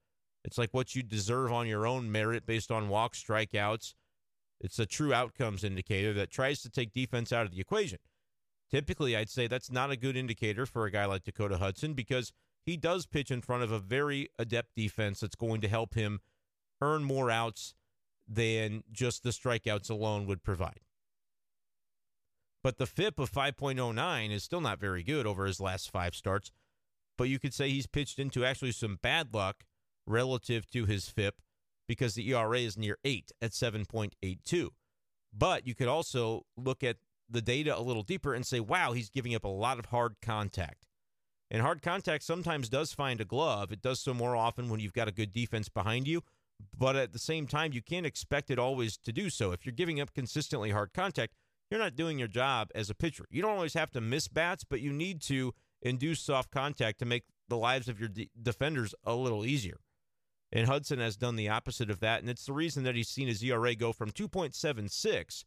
It's 0.45 0.59
like 0.59 0.73
what 0.73 0.95
you 0.95 1.03
deserve 1.03 1.53
on 1.53 1.67
your 1.67 1.87
own 1.87 2.11
merit 2.11 2.47
based 2.47 2.71
on 2.71 2.89
walks, 2.89 3.23
strikeouts. 3.23 3.95
It's 4.61 4.79
a 4.79 4.87
true 4.87 5.15
outcomes 5.15 5.63
indicator 5.63 6.13
that 6.15 6.31
tries 6.31 6.63
to 6.63 6.71
take 6.71 6.93
defense 6.93 7.33
out 7.33 7.47
of 7.47 7.53
the 7.53 7.61
equation. 7.61 7.99
Typically, 8.71 9.17
I'd 9.17 9.31
say 9.31 9.47
that's 9.47 9.71
not 9.71 9.91
a 9.91 9.97
good 9.97 10.17
indicator 10.17 10.67
for 10.67 10.85
a 10.85 10.91
guy 10.91 11.07
like 11.07 11.25
Dakota 11.25 11.59
Hudson 11.59 11.95
because 11.95 12.33
he 12.67 12.77
does 12.77 13.07
pitch 13.07 13.31
in 13.31 13.41
front 13.41 13.63
of 13.63 13.73
a 13.73 13.79
very 13.79 14.29
adept 14.39 14.75
defense 14.75 15.21
that's 15.21 15.37
going 15.37 15.61
to 15.61 15.69
help 15.69 15.95
him 15.95 16.21
earn 16.83 17.03
more 17.03 17.31
outs 17.31 17.75
than 18.29 18.85
just 18.93 19.23
the 19.23 19.31
strikeouts 19.31 19.91
alone 19.91 20.27
would 20.27 20.43
provide. 20.43 20.81
But 22.63 22.79
the 22.79 22.87
FIP 22.87 23.19
of 23.19 23.31
5.09 23.31 24.31
is 24.31 24.43
still 24.43 24.61
not 24.61 24.81
very 24.81 25.03
good 25.03 25.27
over 25.27 25.47
his 25.47 25.61
last 25.61 25.91
five 25.91 26.15
starts. 26.15 26.51
But 27.17 27.29
you 27.29 27.39
could 27.39 27.55
say 27.55 27.71
he's 27.71 27.87
pitched 27.87 28.19
into 28.19 28.45
actually 28.45 28.73
some 28.73 28.99
bad 29.03 29.33
luck 29.33 29.65
relative 30.07 30.69
to 30.71 30.85
his 30.85 31.09
FIP 31.09 31.41
because 31.87 32.15
the 32.15 32.29
ERA 32.33 32.59
is 32.59 32.77
near 32.77 32.99
8 33.05 33.33
at 33.41 33.53
7.82. 33.53 34.69
But 35.37 35.67
you 35.67 35.75
could 35.75 35.89
also 35.89 36.45
look 36.57 36.85
at 36.85 36.97
the 37.29 37.43
data 37.43 37.77
a 37.77 37.81
little 37.81 38.03
deeper 38.03 38.35
and 38.35 38.47
say, 38.47 38.61
wow, 38.61 38.93
he's 38.93 39.11
giving 39.11 39.35
up 39.35 39.45
a 39.45 39.49
lot 39.49 39.79
of 39.79 39.87
hard 39.87 40.17
contact. 40.23 40.87
And 41.51 41.63
hard 41.63 41.83
contact 41.83 42.25
sometimes 42.25 42.69
does 42.69 42.93
find 42.93 43.21
a 43.21 43.25
glove. 43.25 43.73
It 43.73 43.83
does 43.83 44.01
so 44.01 44.13
more 44.13 44.37
often 44.37 44.69
when 44.69 44.81
you've 44.81 44.93
got 44.93 45.09
a 45.09 45.13
good 45.13 45.33
defense 45.33 45.69
behind 45.69 46.07
you. 46.07 46.23
But 46.77 46.97
at 46.97 47.13
the 47.13 47.19
same 47.19 47.47
time, 47.47 47.73
you 47.73 47.83
can't 47.83 48.07
expect 48.07 48.51
it 48.51 48.59
always 48.59 48.97
to 48.99 49.13
do 49.13 49.31
so. 49.31 49.53
If 49.53 49.67
you're 49.67 49.73
giving 49.73 50.01
up 50.01 50.15
consistently 50.15 50.71
hard 50.71 50.93
contact, 50.93 51.35
you're 51.71 51.81
not 51.81 51.97
doing 51.97 52.19
your 52.19 52.29
job 52.29 52.69
as 52.75 52.89
a 52.89 52.95
pitcher. 52.95 53.27
You 53.31 53.43
don't 53.43 53.57
always 53.57 53.75
have 53.75 53.91
to 53.93 54.01
miss 54.01 54.29
bats, 54.29 54.65
but 54.65 54.81
you 54.81 54.93
need 54.93 55.21
to 55.23 55.53
induce 55.83 56.21
soft 56.21 56.51
contact 56.51 56.99
to 57.01 57.05
make 57.05 57.25
the 57.49 57.57
lives 57.57 57.89
of 57.89 57.99
your 58.01 58.09
de- 58.09 58.31
defenders 58.41 58.95
a 59.05 59.15
little 59.15 59.45
easier. 59.45 59.81
And 60.51 60.67
Hudson 60.67 60.99
has 60.99 61.17
done 61.17 61.37
the 61.37 61.49
opposite 61.49 61.91
of 61.91 62.01
that, 62.01 62.21
and 62.21 62.31
it's 62.31 62.47
the 62.47 62.53
reason 62.53 62.85
that 62.85 62.95
he's 62.95 63.09
seen 63.09 63.29
his 63.29 63.43
ERA 63.43 63.75
go 63.75 63.93
from 63.93 64.11
2.76 64.11 65.45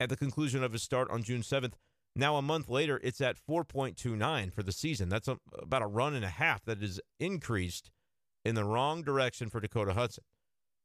at 0.00 0.08
the 0.08 0.16
conclusion 0.16 0.64
of 0.64 0.72
his 0.72 0.82
start 0.82 1.08
on 1.10 1.22
June 1.22 1.42
7th. 1.42 1.74
Now, 2.16 2.36
a 2.36 2.42
month 2.42 2.68
later, 2.68 3.00
it's 3.02 3.20
at 3.20 3.36
4.29 3.48 4.52
for 4.52 4.62
the 4.62 4.72
season. 4.72 5.08
That's 5.08 5.28
a, 5.28 5.38
about 5.56 5.82
a 5.82 5.86
run 5.86 6.14
and 6.14 6.24
a 6.24 6.28
half 6.28 6.64
that 6.64 6.82
is 6.82 7.00
increased 7.20 7.90
in 8.44 8.54
the 8.54 8.64
wrong 8.64 9.02
direction 9.02 9.48
for 9.48 9.60
Dakota 9.60 9.94
Hudson. 9.94 10.24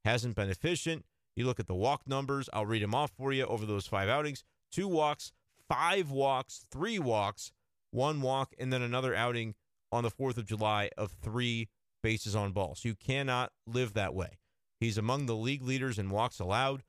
hasn't 0.06 0.36
been 0.36 0.50
efficient. 0.50 1.06
You 1.36 1.46
look 1.46 1.60
at 1.60 1.68
the 1.68 1.76
walk 1.76 2.08
numbers, 2.08 2.50
I'll 2.54 2.66
read 2.66 2.82
them 2.82 2.96
off 2.96 3.12
for 3.12 3.32
you 3.32 3.46
over 3.46 3.66
those 3.66 3.88
five 3.88 4.10
outings 4.10 4.44
two 4.72 4.88
walks, 4.88 5.32
five 5.68 6.10
walks, 6.12 6.66
three 6.72 7.00
walks, 7.00 7.52
one 7.92 8.22
walk, 8.22 8.54
and 8.58 8.72
then 8.72 8.82
another 8.82 9.16
outing 9.16 9.56
on 9.92 10.04
the 10.04 10.12
4th 10.12 10.38
of 10.38 10.46
July 10.46 10.90
of 10.98 11.12
three 11.12 11.70
bases 12.04 12.36
on 12.36 12.52
balls. 12.52 12.84
You 12.84 12.96
cannot 12.96 13.52
live 13.66 13.94
that 13.94 14.14
way. 14.14 14.40
He's 14.80 14.98
among 14.98 15.26
the 15.26 15.36
league 15.36 15.64
leaders 15.64 15.98
in 15.98 16.10
walks 16.10 16.40
allowed. 16.40 16.84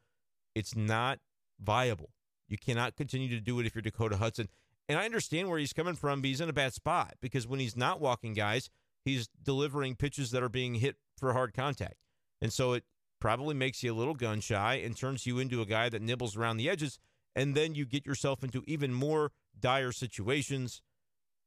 It's 0.54 0.76
not 0.76 1.20
viable. 1.60 2.10
You 2.48 2.58
cannot 2.58 2.96
continue 2.96 3.28
to 3.28 3.40
do 3.40 3.60
it 3.60 3.66
if 3.66 3.74
you're 3.74 3.82
Dakota 3.82 4.16
Hudson. 4.16 4.48
And 4.88 4.98
I 4.98 5.04
understand 5.04 5.48
where 5.48 5.58
he's 5.58 5.72
coming 5.72 5.94
from, 5.94 6.20
but 6.20 6.28
he's 6.28 6.40
in 6.40 6.48
a 6.48 6.54
bad 6.54 6.72
spot 6.72 7.14
because 7.20 7.46
when 7.46 7.60
he's 7.60 7.76
not 7.76 8.00
walking 8.00 8.32
guys, 8.32 8.70
he's 9.08 9.28
delivering 9.42 9.96
pitches 9.96 10.30
that 10.30 10.42
are 10.42 10.48
being 10.48 10.76
hit 10.76 10.96
for 11.16 11.32
hard 11.32 11.54
contact. 11.54 11.96
And 12.40 12.52
so 12.52 12.72
it 12.74 12.84
probably 13.20 13.54
makes 13.54 13.82
you 13.82 13.92
a 13.92 13.96
little 13.96 14.14
gun 14.14 14.40
shy 14.40 14.74
and 14.74 14.96
turns 14.96 15.26
you 15.26 15.38
into 15.38 15.60
a 15.60 15.66
guy 15.66 15.88
that 15.88 16.02
nibbles 16.02 16.36
around 16.36 16.58
the 16.58 16.68
edges. 16.68 16.98
And 17.34 17.54
then 17.54 17.74
you 17.74 17.84
get 17.84 18.06
yourself 18.06 18.42
into 18.42 18.62
even 18.66 18.92
more 18.92 19.32
dire 19.58 19.92
situations. 19.92 20.82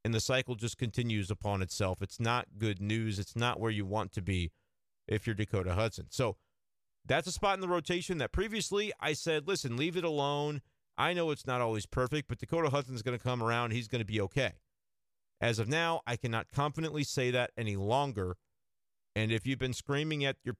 And 0.04 0.12
the 0.12 0.20
cycle 0.20 0.56
just 0.56 0.78
continues 0.78 1.30
upon 1.30 1.62
itself. 1.62 2.02
It's 2.02 2.18
not 2.18 2.58
good 2.58 2.80
news. 2.80 3.18
It's 3.18 3.36
not 3.36 3.60
where 3.60 3.70
you 3.70 3.86
want 3.86 4.12
to 4.12 4.22
be 4.22 4.50
if 5.06 5.26
you're 5.26 5.34
Dakota 5.34 5.74
Hudson. 5.74 6.06
So 6.10 6.36
that's 7.06 7.26
a 7.26 7.32
spot 7.32 7.54
in 7.54 7.60
the 7.60 7.68
rotation 7.68 8.18
that 8.18 8.32
previously 8.32 8.92
I 9.00 9.12
said, 9.12 9.46
listen, 9.46 9.76
leave 9.76 9.96
it 9.96 10.04
alone. 10.04 10.60
I 10.98 11.12
know 11.12 11.30
it's 11.30 11.46
not 11.46 11.60
always 11.60 11.86
perfect, 11.86 12.28
but 12.28 12.38
Dakota 12.38 12.70
Hudson's 12.70 13.02
going 13.02 13.16
to 13.16 13.22
come 13.22 13.42
around. 13.42 13.70
He's 13.70 13.88
going 13.88 14.00
to 14.00 14.06
be 14.06 14.20
okay. 14.20 14.52
As 15.42 15.58
of 15.58 15.68
now, 15.68 16.02
I 16.06 16.14
cannot 16.14 16.52
confidently 16.54 17.02
say 17.02 17.32
that 17.32 17.50
any 17.58 17.74
longer. 17.74 18.36
And 19.16 19.32
if 19.32 19.44
you've 19.44 19.58
been 19.58 19.72
screaming 19.72 20.24
at 20.24 20.36
your 20.44 20.54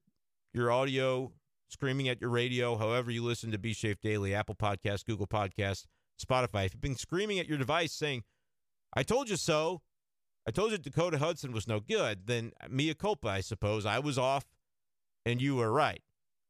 your 0.52 0.72
audio, 0.72 1.32
screaming 1.68 2.08
at 2.08 2.20
your 2.20 2.30
radio, 2.30 2.76
however 2.76 3.12
you 3.12 3.22
listen 3.22 3.52
to 3.52 3.58
B 3.58 3.72
Shafe 3.72 4.00
Daily, 4.00 4.34
Apple 4.34 4.56
Podcast, 4.56 5.06
Google 5.06 5.28
Podcast, 5.28 5.86
Spotify, 6.20 6.66
if 6.66 6.74
you've 6.74 6.80
been 6.80 6.96
screaming 6.96 7.38
at 7.38 7.46
your 7.46 7.58
device 7.58 7.92
saying, 7.92 8.24
I 8.92 9.04
told 9.04 9.30
you 9.30 9.36
so, 9.36 9.82
I 10.46 10.50
told 10.50 10.72
you 10.72 10.78
Dakota 10.78 11.18
Hudson 11.18 11.52
was 11.52 11.68
no 11.68 11.78
good, 11.78 12.26
then 12.26 12.50
mea 12.68 12.92
culpa, 12.94 13.28
I 13.28 13.40
suppose. 13.40 13.86
I 13.86 14.00
was 14.00 14.18
off 14.18 14.44
and 15.24 15.40
you 15.40 15.56
were 15.56 15.72
right. 15.72 16.02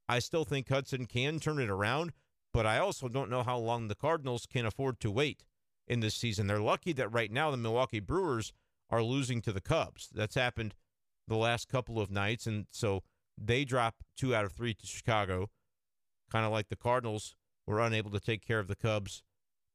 I 0.09 0.21
still 0.21 0.45
think 0.45 0.71
Hudson 0.71 1.05
can 1.05 1.39
turn 1.39 1.61
it 1.61 1.71
around, 1.71 2.13
but 2.53 2.65
I 2.65 2.79
also 2.79 3.09
don't 3.09 3.31
know 3.31 3.43
how 3.43 3.59
long 3.59 3.89
the 3.89 3.95
Cardinals 3.95 4.47
can 4.47 4.65
afford 4.65 5.01
to 5.01 5.11
wait 5.11 5.45
in 5.87 6.01
this 6.01 6.15
season. 6.15 6.47
They're 6.47 6.61
lucky 6.61 6.93
that 6.95 7.13
right 7.13 7.31
now 7.31 7.51
the 7.51 7.57
Milwaukee 7.57 8.01
Brewers 8.01 8.53
are 8.91 9.03
losing 9.03 9.41
to 9.43 9.53
the 9.53 9.61
Cubs. 9.61 10.09
That's 10.15 10.35
happened 10.35 10.75
the 11.29 11.37
last 11.37 11.69
couple 11.69 12.01
of 12.01 12.11
nights. 12.11 12.47
And 12.47 12.67
so 12.71 13.03
they 13.39 13.65
drop 13.65 13.97
two 14.17 14.35
out 14.35 14.45
of 14.45 14.53
three 14.53 14.75
to 14.75 14.87
Chicago, 14.87 15.51
kind 16.31 16.45
of 16.45 16.53
like 16.53 16.69
the 16.69 16.77
Cardinals 16.77 17.35
were 17.67 17.81
unable 17.81 18.11
to 18.11 18.21
take 18.21 18.47
care 18.47 18.59
of 18.59 18.69
the 18.69 18.77
Cubs 18.77 19.23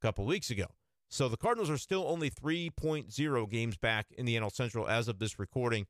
a 0.00 0.06
couple 0.06 0.24
weeks 0.24 0.50
ago. 0.50 0.66
So 1.10 1.28
the 1.28 1.36
Cardinals 1.36 1.70
are 1.70 1.78
still 1.78 2.04
only 2.06 2.30
3.0 2.30 3.50
games 3.50 3.76
back 3.76 4.06
in 4.16 4.26
the 4.26 4.36
NL 4.36 4.52
Central 4.52 4.86
as 4.86 5.08
of 5.08 5.18
this 5.18 5.38
recording 5.38 5.86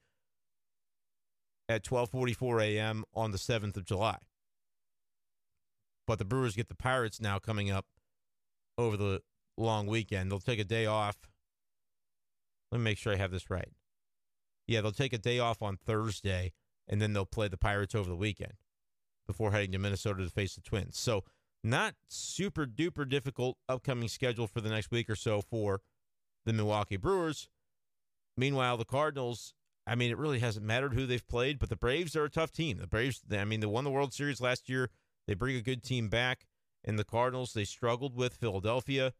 at 1.68 1.84
12:44 1.84 2.62
a.m. 2.62 3.04
on 3.14 3.32
the 3.32 3.38
7th 3.38 3.76
of 3.76 3.84
July. 3.84 4.18
But 6.06 6.18
the 6.18 6.24
Brewers 6.24 6.54
get 6.54 6.68
the 6.68 6.74
Pirates 6.74 7.20
now 7.20 7.38
coming 7.38 7.70
up 7.70 7.86
over 8.78 8.96
the 8.96 9.22
long 9.58 9.86
weekend. 9.86 10.30
They'll 10.30 10.40
take 10.40 10.58
a 10.58 10.64
day 10.64 10.86
off. 10.86 11.16
Let 12.70 12.78
me 12.78 12.84
make 12.84 12.98
sure 12.98 13.12
I 13.12 13.16
have 13.16 13.30
this 13.30 13.50
right. 13.50 13.72
Yeah, 14.66 14.82
they'll 14.82 14.92
take 14.92 15.12
a 15.12 15.18
day 15.18 15.38
off 15.38 15.62
on 15.62 15.76
Thursday, 15.76 16.52
and 16.86 17.00
then 17.00 17.12
they'll 17.12 17.26
play 17.26 17.48
the 17.48 17.56
Pirates 17.56 17.94
over 17.94 18.08
the 18.08 18.16
weekend 18.16 18.54
before 19.26 19.52
heading 19.52 19.72
to 19.72 19.78
Minnesota 19.78 20.22
to 20.22 20.30
face 20.30 20.54
the 20.54 20.60
Twins. 20.60 20.98
So 20.98 21.24
not 21.64 21.94
super 22.08 22.66
duper 22.66 23.08
difficult 23.08 23.58
upcoming 23.68 24.08
schedule 24.08 24.46
for 24.46 24.60
the 24.60 24.70
next 24.70 24.90
week 24.90 25.08
or 25.10 25.16
so 25.16 25.40
for 25.40 25.80
the 26.46 26.52
Milwaukee 26.52 26.96
Brewers. 26.96 27.48
Meanwhile, 28.36 28.76
the 28.76 28.84
Cardinals, 28.84 29.54
I 29.86 29.94
mean, 29.94 30.10
it 30.10 30.18
really 30.18 30.38
hasn't 30.38 30.64
mattered 30.64 30.94
who 30.94 31.06
they've 31.06 31.26
played, 31.26 31.58
but 31.58 31.70
the 31.70 31.76
Braves 31.76 32.14
are 32.14 32.24
a 32.24 32.30
tough 32.30 32.52
team. 32.52 32.78
The 32.78 32.86
Braves, 32.86 33.20
I 33.30 33.44
mean, 33.44 33.60
they 33.60 33.66
won 33.66 33.84
the 33.84 33.90
World 33.90 34.14
Series 34.14 34.40
last 34.40 34.68
year. 34.68 34.90
They 35.26 35.34
bring 35.34 35.56
a 35.56 35.62
good 35.62 35.82
team 35.82 36.08
back. 36.08 36.46
And 36.84 36.98
the 36.98 37.04
Cardinals, 37.04 37.52
they 37.52 37.64
struggled 37.64 38.14
with 38.14 38.36
Philadelphia 38.36 39.12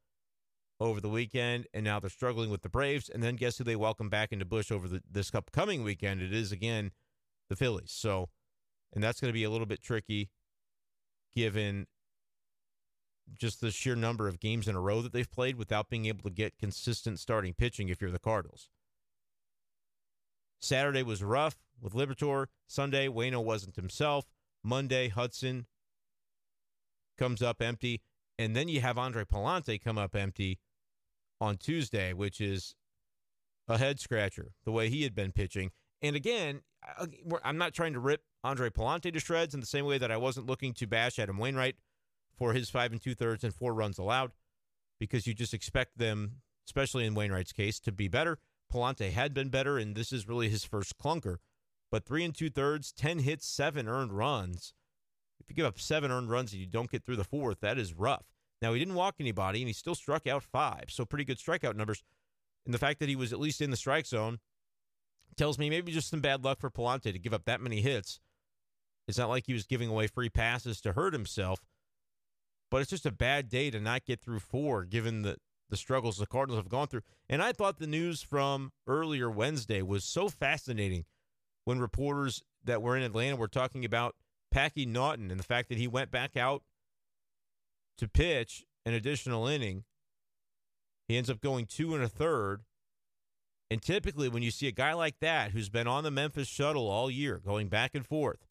over 0.81 1.01
the 1.01 1.09
weekend, 1.09 1.67
and 1.75 1.85
now 1.85 1.99
they're 1.99 2.11
struggling 2.11 2.51
with 2.51 2.63
the 2.63 2.69
Braves. 2.69 3.09
And 3.09 3.23
then 3.23 3.37
guess 3.37 3.59
who 3.59 3.65
they 3.65 3.77
welcome 3.77 4.09
back 4.09 4.33
into 4.33 4.45
Busch 4.45 4.71
over 4.71 4.87
the, 4.87 5.03
this 5.11 5.35
upcoming 5.35 5.83
weekend? 5.83 6.23
It 6.23 6.33
is, 6.33 6.53
again, 6.53 6.93
the 7.49 7.57
Phillies. 7.57 7.93
So, 7.93 8.29
and 8.93 9.03
that's 9.03 9.21
going 9.21 9.31
to 9.31 9.35
be 9.35 9.45
a 9.45 9.51
little 9.51 9.67
bit 9.67 9.83
tricky 9.83 10.31
given 11.35 11.87
just 13.39 13.61
the 13.61 13.71
sheer 13.71 13.95
number 13.95 14.29
of 14.29 14.41
games 14.41 14.69
in 14.69 14.75
a 14.75 14.81
row 14.81 15.03
that 15.03 15.13
they've 15.13 15.31
played 15.31 15.57
without 15.57 15.91
being 15.91 16.07
able 16.07 16.23
to 16.23 16.31
get 16.31 16.59
consistent 16.59 17.19
starting 17.19 17.55
pitching 17.55 17.89
if 17.89 18.01
you're 18.01 18.11
the 18.11 18.19
Cardinals. 18.19 18.71
Saturday 20.61 21.03
was 21.03 21.23
rough 21.23 21.57
with 21.81 21.93
Liberatore. 21.93 22.47
Sunday, 22.67 23.09
Wayno 23.09 23.43
wasn't 23.43 23.77
himself. 23.77 24.27
Monday, 24.65 25.09
Hudson 25.09 25.67
comes 27.17 27.43
up 27.43 27.61
empty. 27.61 28.01
And 28.39 28.55
then 28.55 28.69
you 28.69 28.81
have 28.81 28.99
Andre 28.99 29.25
Pallante 29.25 29.83
come 29.83 29.99
up 29.99 30.15
empty 30.15 30.59
on 31.41 31.57
Tuesday, 31.57 32.13
which 32.13 32.41
is 32.41 32.75
a 33.69 33.79
head 33.79 34.01
scratcher, 34.01 34.53
the 34.65 34.73
way 34.73 34.89
he 34.89 35.03
had 35.03 35.15
been 35.15 35.33
pitching. 35.33 35.71
And 36.01 36.17
again, 36.17 36.63
I'm 37.45 37.59
not 37.59 37.75
trying 37.75 37.93
to 37.93 38.01
rip 38.01 38.23
Andre 38.45 38.71
Pallante 38.71 39.13
to 39.13 39.21
shreds 39.21 39.55
in 39.55 39.61
the 39.61 39.67
same 39.67 39.85
way 39.85 39.99
that 39.99 40.11
I 40.11 40.17
wasn't 40.17 40.47
looking 40.47 40.73
to 40.75 40.87
bash 40.87 41.19
Adam 41.19 41.39
Wainwright 41.39 41.77
for 42.37 42.53
his 42.53 42.71
five 42.71 42.93
and 42.93 43.03
two 43.03 43.15
thirds 43.15 43.43
and 43.43 43.55
four 43.55 43.75
runs 43.75 43.99
allowed, 43.99 44.33
because 45.01 45.27
you 45.27 45.35
just 45.35 45.55
expect 45.55 45.99
them, 45.99 46.37
especially 46.67 47.05
in 47.05 47.15
Wainwright's 47.15 47.53
case, 47.53 47.81
to 47.81 47.93
be 47.93 48.09
better. 48.09 48.39
Pallante 48.73 49.11
had 49.11 49.35
been 49.35 49.49
better, 49.49 49.77
and 49.79 49.97
this 49.97 50.13
is 50.13 50.29
really 50.29 50.49
his 50.49 50.65
first 50.65 50.99
clunker. 50.99 51.39
But 51.91 52.05
three 52.05 52.25
and 52.25 52.35
two 52.35 52.51
thirds, 52.51 52.93
10 52.93 53.21
hits, 53.21 53.47
seven 53.47 53.89
earned 53.89 54.13
runs. 54.13 54.75
If 55.41 55.49
you 55.49 55.57
give 55.57 55.67
up 55.67 55.81
seven 55.81 56.11
earned 56.11 56.31
runs 56.31 56.53
and 56.53 56.61
you 56.61 56.67
don't 56.67 56.91
get 56.91 57.05
through 57.05 57.17
the 57.17 57.25
fourth, 57.25 57.61
that 57.61 57.79
is 57.79 57.95
rough. 57.95 58.27
Now, 58.61 58.73
he 58.73 58.79
didn't 58.79 58.95
walk 58.95 59.17
anybody, 59.21 59.61
and 59.61 59.69
he 59.69 59.73
still 59.73 59.95
struck 59.95 60.27
out 60.27 60.43
five, 60.43 60.87
so 60.89 61.05
pretty 61.05 61.25
good 61.25 61.39
strikeout 61.39 61.77
numbers. 61.77 62.03
And 62.65 62.75
the 62.75 62.79
fact 62.79 62.99
that 63.01 63.09
he 63.09 63.17
was 63.17 63.33
at 63.33 63.41
least 63.41 63.61
in 63.61 63.71
the 63.71 63.77
strike 63.77 64.07
zone 64.07 64.39
tells 65.37 65.59
me 65.59 65.71
maybe 65.71 65.93
just 65.93 66.11
some 66.11 66.21
bad 66.21 66.45
luck 66.45 66.61
for 66.61 66.71
Pallante 66.71 67.13
to 67.13 67.19
give 67.19 67.33
up 67.33 67.45
that 67.45 67.61
many 67.61 67.81
hits. 67.81 68.21
It's 69.07 69.19
not 69.19 69.29
like 69.29 69.47
he 69.47 69.53
was 69.53 69.65
giving 69.65 69.89
away 69.89 70.07
free 70.07 70.29
passes 70.29 70.81
to 70.83 70.93
hurt 70.93 71.13
himself 71.13 71.65
but 72.71 72.81
it's 72.81 72.91
just 72.91 73.07
a 73.07 73.13
bad 73.13 73.49
day 73.49 73.71
to 73.71 73.81
not 73.81 74.05
get 74.05 74.21
through 74.21 74.41
four 74.41 74.85
given 74.85 75.23
the, 75.23 75.37
the 75.71 75.77
struggles 75.77 76.19
the 76.19 76.27
Cardinals 76.27 76.59
have 76.59 76.69
gone 76.69 76.87
through. 76.87 77.03
And 77.29 77.43
I 77.43 77.53
thought 77.53 77.79
the 77.79 77.87
news 77.87 78.23
from 78.23 78.73
earlier 78.87 79.31
Wednesday 79.31 79.83
was 79.83 80.05
so 80.05 80.29
fascinating 80.29 81.05
when 81.65 81.81
reporters 81.81 82.43
that 82.65 82.83
were 82.83 82.97
in 82.97 83.03
Atlanta 83.03 83.37
were 83.37 83.49
talking 83.49 83.85
about 83.85 84.17
Packy 84.51 84.87
Naughton 84.87 85.31
and 85.31 85.39
the 85.39 85.45
fact 85.45 85.69
that 85.69 85.79
he 85.79 85.89
went 85.89 86.11
back 86.11 86.37
out 86.37 86.63
to 87.99 88.09
pitch 88.09 88.65
an 88.87 88.95
additional 88.95 89.47
inning. 89.47 89.85
He 91.09 91.17
ends 91.17 91.31
up 91.31 91.41
going 91.41 91.67
two 91.67 91.95
and 91.95 92.03
a 92.03 92.09
third. 92.09 92.63
And 93.71 93.83
typically, 93.83 94.29
when 94.29 94.43
you 94.43 94.51
see 94.51 94.67
a 94.67 94.73
guy 94.73 94.95
like 94.95 95.17
that 95.21 95.51
who's 95.51 95.69
been 95.69 95.87
on 95.87 96.05
the 96.05 96.11
Memphis 96.11 96.49
shuttle 96.49 96.89
all 96.89 97.11
year, 97.11 97.41
going 97.45 97.69
back 97.69 97.95
and 97.95 98.07
forth, 98.07 98.47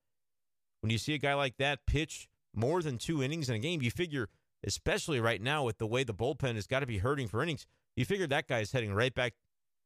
when 0.82 0.92
you 0.92 1.00
see 1.00 1.16
a 1.16 1.20
guy 1.20 1.34
like 1.34 1.58
that 1.58 1.80
pitch 1.88 2.28
more 2.54 2.82
than 2.82 2.98
two 2.98 3.24
innings 3.24 3.50
in 3.50 3.56
a 3.56 3.60
game, 3.60 3.82
you 3.82 3.90
figure, 3.90 4.30
especially 4.64 5.20
right 5.20 5.42
now 5.42 5.64
with 5.64 5.80
the 5.80 5.88
way 5.88 6.04
the 6.04 6.14
bullpen 6.14 6.56
has 6.56 6.68
got 6.68 6.82
to 6.82 6.86
be 6.86 7.00
hurting 7.00 7.28
for 7.28 7.42
innings, 7.42 7.66
you 7.96 8.06
figure 8.06 8.28
that 8.28 8.48
guy's 8.48 8.72
heading 8.72 8.94
right 8.94 9.14
back 9.14 9.34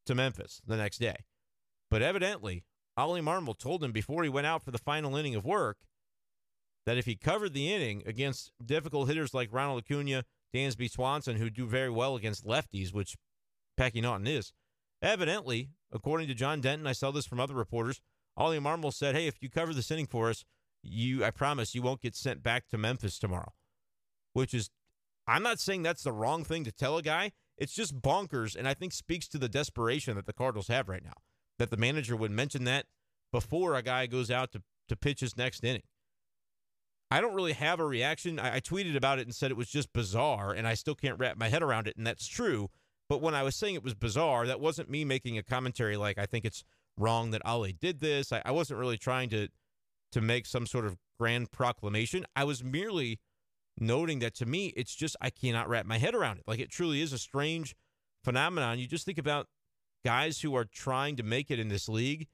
to 0.06 0.14
Memphis 0.14 0.60
the 0.66 0.76
next 0.76 0.98
day. 0.98 1.16
But 1.90 2.02
evidently, 2.02 2.64
Ollie 2.96 3.22
Marmol 3.22 3.56
told 3.56 3.82
him 3.82 3.92
before 3.92 4.22
he 4.22 4.28
went 4.28 4.46
out 4.46 4.62
for 4.62 4.70
the 4.70 4.78
final 4.78 5.16
inning 5.16 5.34
of 5.34 5.44
work 5.44 5.78
that 6.86 6.98
if 6.98 7.06
he 7.06 7.14
covered 7.14 7.54
the 7.54 7.72
inning 7.72 8.02
against 8.06 8.52
difficult 8.64 9.08
hitters 9.08 9.34
like 9.34 9.52
Ronald 9.52 9.84
Acuna, 9.84 10.24
Dansby 10.54 10.90
Swanson, 10.90 11.36
who 11.36 11.50
do 11.50 11.66
very 11.66 11.90
well 11.90 12.16
against 12.16 12.46
lefties, 12.46 12.92
which 12.92 13.16
Packy 13.76 14.00
Naughton 14.00 14.26
is, 14.26 14.52
evidently, 15.00 15.70
according 15.92 16.28
to 16.28 16.34
John 16.34 16.60
Denton, 16.60 16.86
I 16.86 16.92
saw 16.92 17.10
this 17.10 17.26
from 17.26 17.40
other 17.40 17.54
reporters, 17.54 18.00
Ollie 18.36 18.58
Marmol 18.58 18.92
said, 18.92 19.14
hey, 19.14 19.26
if 19.26 19.42
you 19.42 19.50
cover 19.50 19.74
this 19.74 19.90
inning 19.90 20.06
for 20.06 20.30
us, 20.30 20.44
you 20.82 21.24
I 21.24 21.30
promise 21.30 21.74
you 21.74 21.82
won't 21.82 22.00
get 22.00 22.16
sent 22.16 22.42
back 22.42 22.68
to 22.68 22.78
Memphis 22.78 23.18
tomorrow. 23.18 23.52
Which 24.32 24.54
is 24.54 24.70
I'm 25.26 25.42
not 25.42 25.60
saying 25.60 25.82
that's 25.82 26.02
the 26.02 26.12
wrong 26.12 26.44
thing 26.44 26.64
to 26.64 26.72
tell 26.72 26.96
a 26.96 27.02
guy. 27.02 27.32
It's 27.56 27.74
just 27.74 28.00
bonkers 28.00 28.56
and 28.56 28.66
I 28.66 28.74
think 28.74 28.92
speaks 28.92 29.28
to 29.28 29.38
the 29.38 29.48
desperation 29.48 30.16
that 30.16 30.26
the 30.26 30.32
Cardinals 30.32 30.68
have 30.68 30.88
right 30.88 31.04
now. 31.04 31.12
That 31.58 31.70
the 31.70 31.76
manager 31.76 32.16
would 32.16 32.32
mention 32.32 32.64
that 32.64 32.86
before 33.30 33.74
a 33.74 33.82
guy 33.82 34.06
goes 34.06 34.30
out 34.30 34.52
to, 34.52 34.62
to 34.88 34.96
pitch 34.96 35.20
his 35.20 35.36
next 35.36 35.62
inning. 35.62 35.84
I 37.12 37.20
don't 37.20 37.34
really 37.34 37.52
have 37.52 37.78
a 37.78 37.84
reaction. 37.84 38.38
I, 38.38 38.56
I 38.56 38.60
tweeted 38.60 38.96
about 38.96 39.18
it 39.18 39.26
and 39.26 39.34
said 39.34 39.50
it 39.50 39.56
was 39.56 39.68
just 39.68 39.92
bizarre, 39.92 40.52
and 40.52 40.66
I 40.66 40.74
still 40.74 40.94
can't 40.94 41.18
wrap 41.18 41.36
my 41.36 41.48
head 41.48 41.62
around 41.62 41.86
it, 41.86 41.96
and 41.96 42.06
that's 42.06 42.26
true. 42.26 42.68
But 43.08 43.20
when 43.20 43.34
I 43.34 43.42
was 43.42 43.54
saying 43.54 43.74
it 43.74 43.84
was 43.84 43.94
bizarre, 43.94 44.46
that 44.46 44.60
wasn't 44.60 44.88
me 44.88 45.04
making 45.04 45.36
a 45.36 45.42
commentary 45.42 45.98
like 45.98 46.16
I 46.16 46.24
think 46.24 46.46
it's 46.46 46.64
wrong 46.96 47.30
that 47.32 47.44
Ollie 47.44 47.74
did 47.74 48.00
this. 48.00 48.32
I, 48.32 48.40
I 48.46 48.50
wasn't 48.52 48.80
really 48.80 48.96
trying 48.96 49.28
to 49.30 49.48
to 50.12 50.20
make 50.20 50.46
some 50.46 50.66
sort 50.66 50.86
of 50.86 50.96
grand 51.18 51.50
proclamation. 51.50 52.24
I 52.34 52.44
was 52.44 52.64
merely 52.64 53.20
noting 53.78 54.20
that 54.20 54.34
to 54.36 54.46
me, 54.46 54.72
it's 54.76 54.94
just, 54.94 55.16
I 55.20 55.30
cannot 55.30 55.68
wrap 55.68 55.86
my 55.86 55.98
head 55.98 56.14
around 56.14 56.38
it. 56.38 56.44
Like 56.46 56.60
it 56.60 56.70
truly 56.70 57.00
is 57.00 57.12
a 57.12 57.18
strange 57.18 57.74
phenomenon. 58.22 58.78
You 58.78 58.86
just 58.86 59.06
think 59.06 59.18
about 59.18 59.48
guys 60.04 60.40
who 60.40 60.54
are 60.54 60.64
trying 60.64 61.16
to 61.16 61.22
make 61.22 61.50
it 61.50 61.58
in 61.58 61.68
this 61.68 61.88
league 61.88 62.26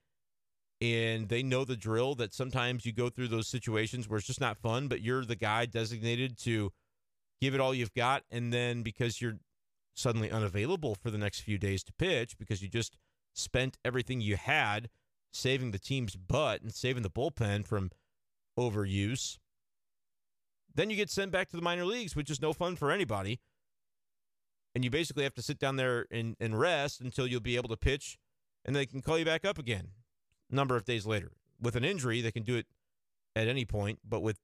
and 0.81 1.29
they 1.29 1.43
know 1.43 1.65
the 1.65 1.77
drill 1.77 2.15
that 2.17 2.33
sometimes 2.33 2.87
you 2.87 2.93
go 2.93 3.09
through 3.09 3.29
those 3.29 3.49
situations 3.49 4.09
where 4.09 4.19
it's 4.19 4.27
just 4.27 4.41
not 4.41 4.59
fun, 4.59 4.87
but 4.87 5.01
you're 5.01 5.25
the 5.25 5.37
guy 5.37 5.67
designated 5.67 6.39
to 6.39 6.71
give 7.41 7.55
it 7.55 7.61
all 7.61 7.75
you've 7.75 7.95
got. 7.95 8.23
And 8.31 8.53
then 8.53 8.83
because 8.83 9.21
you're 9.21 9.39
suddenly 9.95 10.31
unavailable 10.31 10.95
for 10.95 11.11
the 11.11 11.19
next 11.19 11.41
few 11.41 11.59
days 11.59 11.83
to 11.85 11.93
pitch 11.93 12.39
because 12.39 12.63
you 12.63 12.69
just 12.69 12.97
spent 13.35 13.77
everything 13.85 14.21
you 14.21 14.37
had 14.37 14.89
saving 15.33 15.73
the 15.73 15.79
team's 15.79 16.15
butt 16.15 16.63
and 16.63 16.73
saving 16.73 17.03
the 17.03 17.11
bullpen 17.11 17.67
from 17.67 17.91
overuse. 18.57 19.39
Then 20.73 20.91
you 20.91 20.97
get 20.97 21.11
sent 21.11 21.33
back 21.33 21.49
to 21.49 21.57
the 21.57 21.63
minor 21.63 21.85
leagues, 21.85 22.15
which 22.15 22.31
is 22.31 22.41
no 22.41 22.53
fun 22.53 22.77
for 22.77 22.93
anybody. 22.93 23.41
And 24.77 24.85
you 24.85 24.91
basically 24.91 25.25
have 25.25 25.35
to 25.35 25.43
sit 25.43 25.59
down 25.59 25.75
there 25.75 26.07
and, 26.11 26.37
and 26.39 26.59
rest 26.59 27.01
until 27.01 27.27
you'll 27.27 27.41
be 27.41 27.57
able 27.57 27.69
to 27.71 27.77
pitch, 27.77 28.17
and 28.65 28.77
they 28.77 28.87
can 28.87 29.03
call 29.03 29.19
you 29.19 29.25
back 29.25 29.45
up 29.45 29.59
again 29.59 29.89
number 30.51 30.77
of 30.77 30.85
days 30.85 31.07
later. 31.07 31.33
With 31.61 31.77
an 31.77 31.85
injury, 31.85 32.21
they 32.21 32.31
can 32.31 32.43
do 32.43 32.57
it 32.57 32.67
at 33.35 33.49
any 33.49 33.65
point, 33.65 34.01
but 34.09 34.21
without 34.21 34.39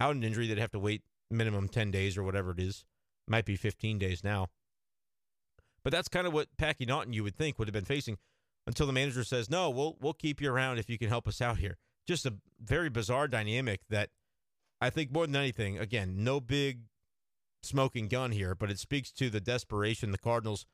an 0.00 0.24
injury, 0.24 0.46
they'd 0.46 0.58
have 0.58 0.72
to 0.72 0.78
wait 0.78 1.02
minimum 1.30 1.68
10 1.68 1.90
days 1.90 2.16
or 2.16 2.22
whatever 2.22 2.50
it 2.50 2.60
is. 2.60 2.84
Might 3.28 3.44
be 3.44 3.56
15 3.56 3.98
days 3.98 4.24
now. 4.24 4.48
But 5.82 5.92
that's 5.92 6.08
kind 6.08 6.26
of 6.26 6.32
what 6.32 6.48
Packy 6.58 6.84
Naughton 6.84 7.12
you 7.12 7.22
would 7.22 7.36
think 7.36 7.58
would 7.58 7.68
have 7.68 7.72
been 7.72 7.84
facing 7.84 8.18
until 8.66 8.86
the 8.86 8.92
manager 8.92 9.24
says, 9.24 9.48
"No, 9.48 9.70
we'll 9.70 9.96
we'll 10.00 10.12
keep 10.12 10.40
you 10.40 10.50
around 10.50 10.78
if 10.78 10.90
you 10.90 10.98
can 10.98 11.08
help 11.08 11.26
us 11.26 11.40
out 11.40 11.58
here." 11.58 11.78
Just 12.06 12.26
a 12.26 12.34
very 12.60 12.90
bizarre 12.90 13.28
dynamic 13.28 13.80
that 13.88 14.10
I 14.80 14.90
think 14.90 15.10
more 15.12 15.26
than 15.26 15.36
anything, 15.36 15.78
again, 15.78 16.22
no 16.22 16.40
big 16.40 16.82
smoking 17.62 18.08
gun 18.08 18.32
here, 18.32 18.54
but 18.54 18.70
it 18.70 18.78
speaks 18.78 19.10
to 19.12 19.30
the 19.30 19.40
desperation 19.40 20.10
the 20.10 20.18
Cardinals 20.18 20.66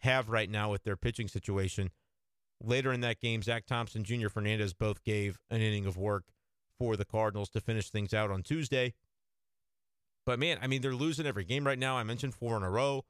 have 0.00 0.28
right 0.28 0.50
now 0.50 0.70
with 0.70 0.82
their 0.82 0.96
pitching 0.96 1.28
situation. 1.28 1.90
Later 2.62 2.92
in 2.92 3.00
that 3.00 3.20
game, 3.20 3.42
Zach 3.42 3.66
Thompson, 3.66 4.04
Junior 4.04 4.28
Fernandez 4.28 4.72
both 4.72 5.02
gave 5.04 5.38
an 5.50 5.60
inning 5.60 5.86
of 5.86 5.96
work 5.96 6.24
for 6.78 6.96
the 6.96 7.04
Cardinals 7.04 7.50
to 7.50 7.60
finish 7.60 7.90
things 7.90 8.14
out 8.14 8.30
on 8.30 8.42
Tuesday. 8.42 8.94
But 10.24 10.38
man, 10.38 10.58
I 10.62 10.68
mean, 10.68 10.82
they're 10.82 10.94
losing 10.94 11.26
every 11.26 11.44
game 11.44 11.66
right 11.66 11.78
now. 11.78 11.96
I 11.96 12.04
mentioned 12.04 12.34
four 12.34 12.56
in 12.56 12.62
a 12.62 12.70
row 12.70 13.04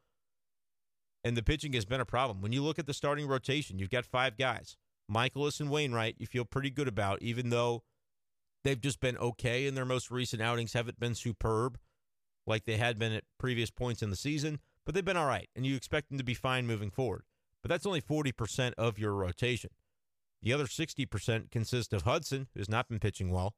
and 1.25 1.37
the 1.37 1.43
pitching 1.43 1.73
has 1.75 1.85
been 1.85 2.01
a 2.01 2.07
problem. 2.07 2.41
When 2.41 2.53
you 2.53 2.63
look 2.63 2.79
at 2.79 2.87
the 2.87 2.95
starting 2.95 3.27
rotation, 3.27 3.79
you've 3.79 3.91
got 3.91 4.05
five 4.05 4.37
guys. 4.37 4.77
Mikolas 5.11 5.61
and 5.61 5.71
Wainwright, 5.71 6.17
you 6.19 6.27
feel 6.27 6.45
pretty 6.45 6.71
good 6.71 6.89
about, 6.89 7.23
even 7.23 7.51
though 7.51 7.83
they've 8.65 8.81
just 8.81 9.01
been 9.01 9.19
okay 9.19 9.67
in 9.67 9.75
their 9.75 9.85
most 9.85 10.11
recent 10.11 10.43
outings, 10.43 10.73
haven't 10.73 10.99
been 10.99 11.15
superb 11.15 11.79
like 12.47 12.65
they 12.65 12.77
had 12.77 12.99
been 12.99 13.13
at 13.13 13.25
previous 13.39 13.71
points 13.71 14.03
in 14.03 14.11
the 14.11 14.17
season, 14.17 14.59
but 14.85 14.95
they've 14.95 15.05
been 15.05 15.17
all 15.17 15.27
right, 15.27 15.49
and 15.55 15.65
you 15.65 15.77
expect 15.77 16.09
them 16.09 16.19
to 16.19 16.25
be 16.25 16.35
fine 16.35 16.67
moving 16.67 16.91
forward. 16.91 17.23
But 17.63 17.69
that's 17.69 17.87
only 17.87 18.01
40% 18.01 18.73
of 18.77 18.99
your 18.99 19.15
rotation. 19.15 19.71
The 20.43 20.53
other 20.53 20.65
60% 20.67 21.51
consists 21.51 21.93
of 21.93 22.03
Hudson, 22.03 22.49
who's 22.55 22.69
not 22.69 22.89
been 22.89 22.99
pitching 22.99 23.31
well, 23.31 23.55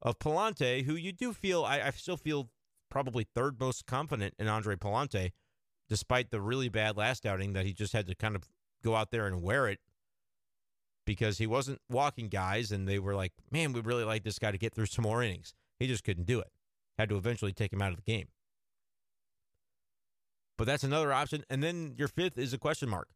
of 0.00 0.18
Pallante, 0.18 0.84
who 0.84 0.94
you 0.94 1.12
do 1.12 1.32
feel, 1.32 1.64
I, 1.64 1.80
I 1.80 1.90
still 1.90 2.16
feel 2.16 2.50
probably 2.90 3.24
third 3.24 3.60
most 3.60 3.86
confident 3.86 4.34
in 4.38 4.48
Andre 4.48 4.76
Pallante 4.76 5.32
despite 5.88 6.30
the 6.30 6.40
really 6.40 6.68
bad 6.68 6.96
last 6.96 7.26
outing 7.26 7.52
that 7.52 7.64
he 7.64 7.72
just 7.72 7.92
had 7.92 8.06
to 8.06 8.14
kind 8.14 8.34
of 8.34 8.44
go 8.82 8.94
out 8.94 9.10
there 9.10 9.26
and 9.26 9.42
wear 9.42 9.68
it 9.68 9.78
because 11.04 11.38
he 11.38 11.46
wasn't 11.46 11.80
walking 11.88 12.28
guys 12.28 12.72
and 12.72 12.88
they 12.88 12.98
were 12.98 13.14
like, 13.14 13.32
man, 13.50 13.72
we 13.72 13.80
really 13.80 14.04
like 14.04 14.24
this 14.24 14.38
guy 14.38 14.50
to 14.50 14.58
get 14.58 14.74
through 14.74 14.86
some 14.86 15.04
more 15.04 15.22
innings. 15.22 15.54
He 15.78 15.86
just 15.86 16.04
couldn't 16.04 16.26
do 16.26 16.40
it. 16.40 16.50
Had 16.98 17.08
to 17.10 17.16
eventually 17.16 17.52
take 17.52 17.72
him 17.72 17.82
out 17.82 17.90
of 17.90 17.96
the 17.96 18.02
game. 18.02 18.28
But 20.58 20.66
that's 20.66 20.84
another 20.84 21.12
option. 21.12 21.44
And 21.50 21.62
then 21.62 21.94
your 21.96 22.08
fifth 22.08 22.38
is 22.38 22.52
a 22.52 22.58
question 22.58 22.88
mark. 22.88 23.08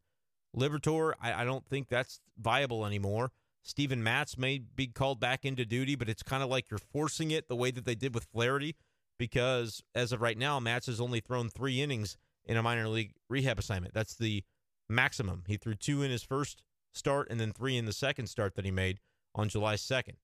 Liberatore, 0.56 1.12
I, 1.20 1.42
I 1.42 1.44
don't 1.44 1.66
think 1.66 1.88
that's 1.88 2.20
viable 2.38 2.84
anymore. 2.84 3.30
Steven 3.62 4.02
Matz 4.02 4.38
may 4.38 4.58
be 4.58 4.86
called 4.86 5.20
back 5.20 5.44
into 5.44 5.64
duty, 5.64 5.94
but 5.94 6.08
it's 6.08 6.22
kind 6.22 6.42
of 6.42 6.48
like 6.48 6.70
you're 6.70 6.78
forcing 6.78 7.30
it 7.30 7.48
the 7.48 7.56
way 7.56 7.70
that 7.70 7.84
they 7.84 7.94
did 7.94 8.14
with 8.14 8.24
Flaherty 8.24 8.74
because 9.18 9.82
as 9.94 10.12
of 10.12 10.22
right 10.22 10.38
now, 10.38 10.58
Matz 10.58 10.86
has 10.86 11.00
only 11.00 11.20
thrown 11.20 11.50
three 11.50 11.82
innings 11.82 12.16
in 12.46 12.56
a 12.56 12.62
minor 12.62 12.88
league 12.88 13.12
rehab 13.28 13.58
assignment. 13.58 13.92
That's 13.92 14.16
the 14.16 14.42
maximum. 14.88 15.44
He 15.46 15.58
threw 15.58 15.74
two 15.74 16.02
in 16.02 16.10
his 16.10 16.22
first 16.22 16.62
start 16.92 17.28
and 17.30 17.38
then 17.38 17.52
three 17.52 17.76
in 17.76 17.84
the 17.84 17.92
second 17.92 18.28
start 18.28 18.54
that 18.54 18.64
he 18.64 18.70
made 18.70 18.98
on 19.34 19.48
July 19.48 19.74
2nd. 19.74 20.16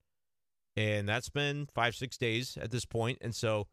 And 0.75 1.07
that's 1.07 1.29
been 1.29 1.67
five, 1.73 1.95
six 1.95 2.17
days 2.17 2.57
at 2.59 2.71
this 2.71 2.85
point. 2.85 3.19
And 3.21 3.35
so 3.35 3.67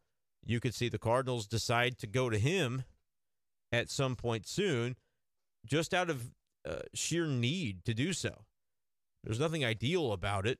you 0.44 0.60
could 0.60 0.74
see 0.74 0.88
the 0.88 0.98
Cardinals 0.98 1.46
decide 1.46 1.98
to 1.98 2.06
go 2.06 2.28
to 2.28 2.38
him 2.38 2.84
at 3.74 3.90
some 3.90 4.16
point 4.16 4.46
soon, 4.46 4.96
just 5.64 5.92
out 5.92 6.10
of 6.10 6.30
uh, 6.68 6.80
sheer 6.94 7.26
need 7.26 7.84
to 7.84 7.94
do 7.94 8.12
so. 8.12 8.44
There's 9.22 9.40
nothing 9.40 9.64
ideal 9.64 10.12
about 10.12 10.46
it. 10.46 10.58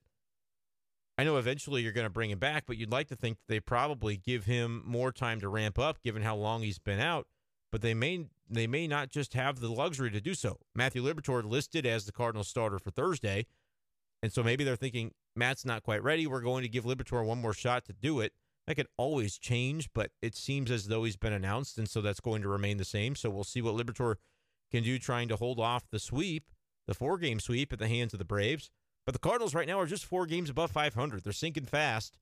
I 1.16 1.24
know 1.24 1.36
eventually 1.36 1.82
you're 1.82 1.92
going 1.92 2.06
to 2.06 2.10
bring 2.10 2.30
him 2.30 2.38
back, 2.38 2.64
but 2.66 2.76
you'd 2.76 2.90
like 2.90 3.08
to 3.08 3.16
think 3.16 3.38
they 3.48 3.60
probably 3.60 4.16
give 4.16 4.46
him 4.46 4.82
more 4.84 5.12
time 5.12 5.40
to 5.40 5.48
ramp 5.48 5.78
up 5.78 6.02
given 6.02 6.22
how 6.22 6.34
long 6.34 6.62
he's 6.62 6.78
been 6.78 7.00
out 7.00 7.26
but 7.74 7.82
they 7.82 7.92
may 7.92 8.24
they 8.48 8.68
may 8.68 8.86
not 8.86 9.10
just 9.10 9.34
have 9.34 9.58
the 9.58 9.68
luxury 9.68 10.08
to 10.08 10.20
do 10.20 10.32
so. 10.32 10.60
Matthew 10.76 11.02
Liberatore 11.02 11.42
listed 11.42 11.84
as 11.84 12.04
the 12.04 12.12
Cardinals 12.12 12.46
starter 12.46 12.78
for 12.78 12.92
Thursday, 12.92 13.46
and 14.22 14.32
so 14.32 14.44
maybe 14.44 14.62
they're 14.62 14.76
thinking 14.76 15.10
Matz 15.34 15.64
not 15.64 15.82
quite 15.82 16.00
ready. 16.00 16.24
We're 16.24 16.40
going 16.40 16.62
to 16.62 16.68
give 16.68 16.84
Liberatore 16.84 17.26
one 17.26 17.40
more 17.40 17.52
shot 17.52 17.84
to 17.86 17.92
do 17.92 18.20
it. 18.20 18.32
That 18.66 18.76
could 18.76 18.88
always 18.96 19.38
change, 19.38 19.90
but 19.94 20.10
it 20.22 20.34
seems 20.34 20.70
as 20.70 20.86
though 20.86 21.04
he's 21.04 21.16
been 21.16 21.32
announced, 21.32 21.76
and 21.76 21.88
so 21.88 22.00
that's 22.00 22.20
going 22.20 22.42
to 22.42 22.48
remain 22.48 22.78
the 22.78 22.84
same. 22.84 23.14
So 23.14 23.28
we'll 23.28 23.44
see 23.44 23.60
what 23.60 23.74
Liberatore 23.74 24.16
can 24.70 24.82
do 24.82 24.98
trying 24.98 25.28
to 25.28 25.36
hold 25.36 25.60
off 25.60 25.84
the 25.90 25.98
sweep, 25.98 26.50
the 26.86 26.94
four 26.94 27.18
game 27.18 27.40
sweep 27.40 27.72
at 27.72 27.78
the 27.78 27.88
hands 27.88 28.14
of 28.14 28.18
the 28.18 28.24
Braves. 28.24 28.70
But 29.04 29.12
the 29.12 29.18
Cardinals 29.18 29.54
right 29.54 29.68
now 29.68 29.78
are 29.78 29.86
just 29.86 30.06
four 30.06 30.24
games 30.24 30.48
above 30.48 30.70
500. 30.70 31.22
They're 31.22 31.32
sinking 31.32 31.66
fast, 31.66 32.16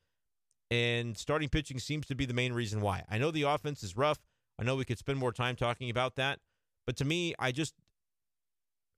and 0.70 1.16
starting 1.16 1.48
pitching 1.48 1.78
seems 1.78 2.06
to 2.06 2.16
be 2.16 2.26
the 2.26 2.34
main 2.34 2.52
reason 2.52 2.80
why. 2.80 3.04
I 3.08 3.18
know 3.18 3.30
the 3.30 3.42
offense 3.42 3.84
is 3.84 3.96
rough. 3.96 4.18
I 4.58 4.64
know 4.64 4.74
we 4.74 4.84
could 4.84 4.98
spend 4.98 5.18
more 5.18 5.32
time 5.32 5.54
talking 5.54 5.90
about 5.90 6.16
that, 6.16 6.40
but 6.86 6.96
to 6.96 7.04
me, 7.04 7.34
I 7.38 7.52
just 7.52 7.74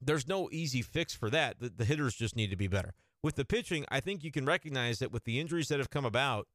there's 0.01 0.29
no 0.29 0.49
easy 0.51 0.83
fix 0.83 1.15
for 1.15 1.31
that. 1.31 1.61
The, 1.61 1.69
the 1.69 1.85
hitters 1.85 2.15
just 2.15 2.37
need 2.37 2.51
to 2.51 2.57
be 2.57 2.69
better. 2.69 2.95
With 3.23 3.37
the 3.37 3.45
pitching, 3.45 3.85
I 3.89 4.01
think 4.01 4.23
you 4.23 4.31
can 4.31 4.45
recognize 4.45 4.99
that 4.99 5.13
with 5.13 5.25
the 5.25 5.41
injuries 5.41 5.69
that 5.69 5.79
have 5.79 5.91
come 5.91 6.05
about 6.05 6.47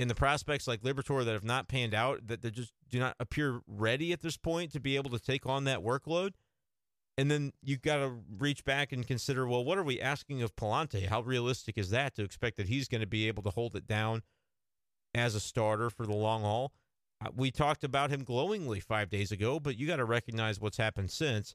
and 0.00 0.08
the 0.08 0.14
prospects 0.14 0.66
like 0.66 0.80
Liberatore 0.80 1.26
that 1.26 1.34
have 1.34 1.44
not 1.44 1.68
panned 1.68 1.92
out, 1.92 2.26
that 2.28 2.40
they 2.40 2.50
just 2.50 2.72
do 2.88 2.98
not 2.98 3.14
appear 3.20 3.60
ready 3.66 4.14
at 4.14 4.22
this 4.22 4.38
point 4.38 4.72
to 4.72 4.80
be 4.80 4.96
able 4.96 5.10
to 5.10 5.18
take 5.18 5.44
on 5.44 5.64
that 5.64 5.80
workload. 5.80 6.30
And 7.18 7.30
then 7.30 7.52
you've 7.62 7.82
got 7.82 7.98
to 7.98 8.14
reach 8.38 8.64
back 8.64 8.92
and 8.92 9.06
consider, 9.06 9.46
well, 9.46 9.62
what 9.62 9.76
are 9.76 9.82
we 9.82 10.00
asking 10.00 10.40
of 10.40 10.56
Pallante? 10.56 11.06
How 11.06 11.20
realistic 11.20 11.76
is 11.76 11.90
that 11.90 12.14
to 12.14 12.24
expect 12.24 12.56
that 12.56 12.68
he's 12.68 12.88
going 12.88 13.02
to 13.02 13.06
be 13.06 13.28
able 13.28 13.42
to 13.42 13.50
hold 13.50 13.76
it 13.76 13.86
down 13.86 14.22
as 15.14 15.34
a 15.34 15.40
starter 15.40 15.90
for 15.90 16.06
the 16.06 16.14
long 16.14 16.40
haul? 16.40 16.72
Uh, 17.22 17.28
we 17.36 17.50
talked 17.50 17.84
about 17.84 18.08
him 18.08 18.24
glowingly 18.24 18.80
five 18.80 19.10
days 19.10 19.30
ago, 19.30 19.60
but 19.60 19.76
you 19.76 19.86
got 19.86 19.96
to 19.96 20.06
recognize 20.06 20.58
what's 20.58 20.78
happened 20.78 21.10
since. 21.10 21.54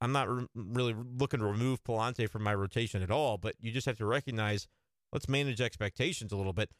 I'm 0.00 0.12
not 0.12 0.34
re- 0.34 0.46
really 0.54 0.94
looking 0.96 1.40
to 1.40 1.46
remove 1.46 1.84
Pallante 1.84 2.30
from 2.30 2.44
my 2.44 2.54
rotation 2.54 3.02
at 3.02 3.10
all, 3.10 3.36
but 3.36 3.56
you 3.60 3.72
just 3.72 3.84
have 3.84 3.98
to 3.98 4.06
recognize 4.06 4.68
let's 5.12 5.28
manage 5.28 5.60
expectations 5.60 6.32
a 6.32 6.36
little 6.36 6.54
bit. 6.54 6.70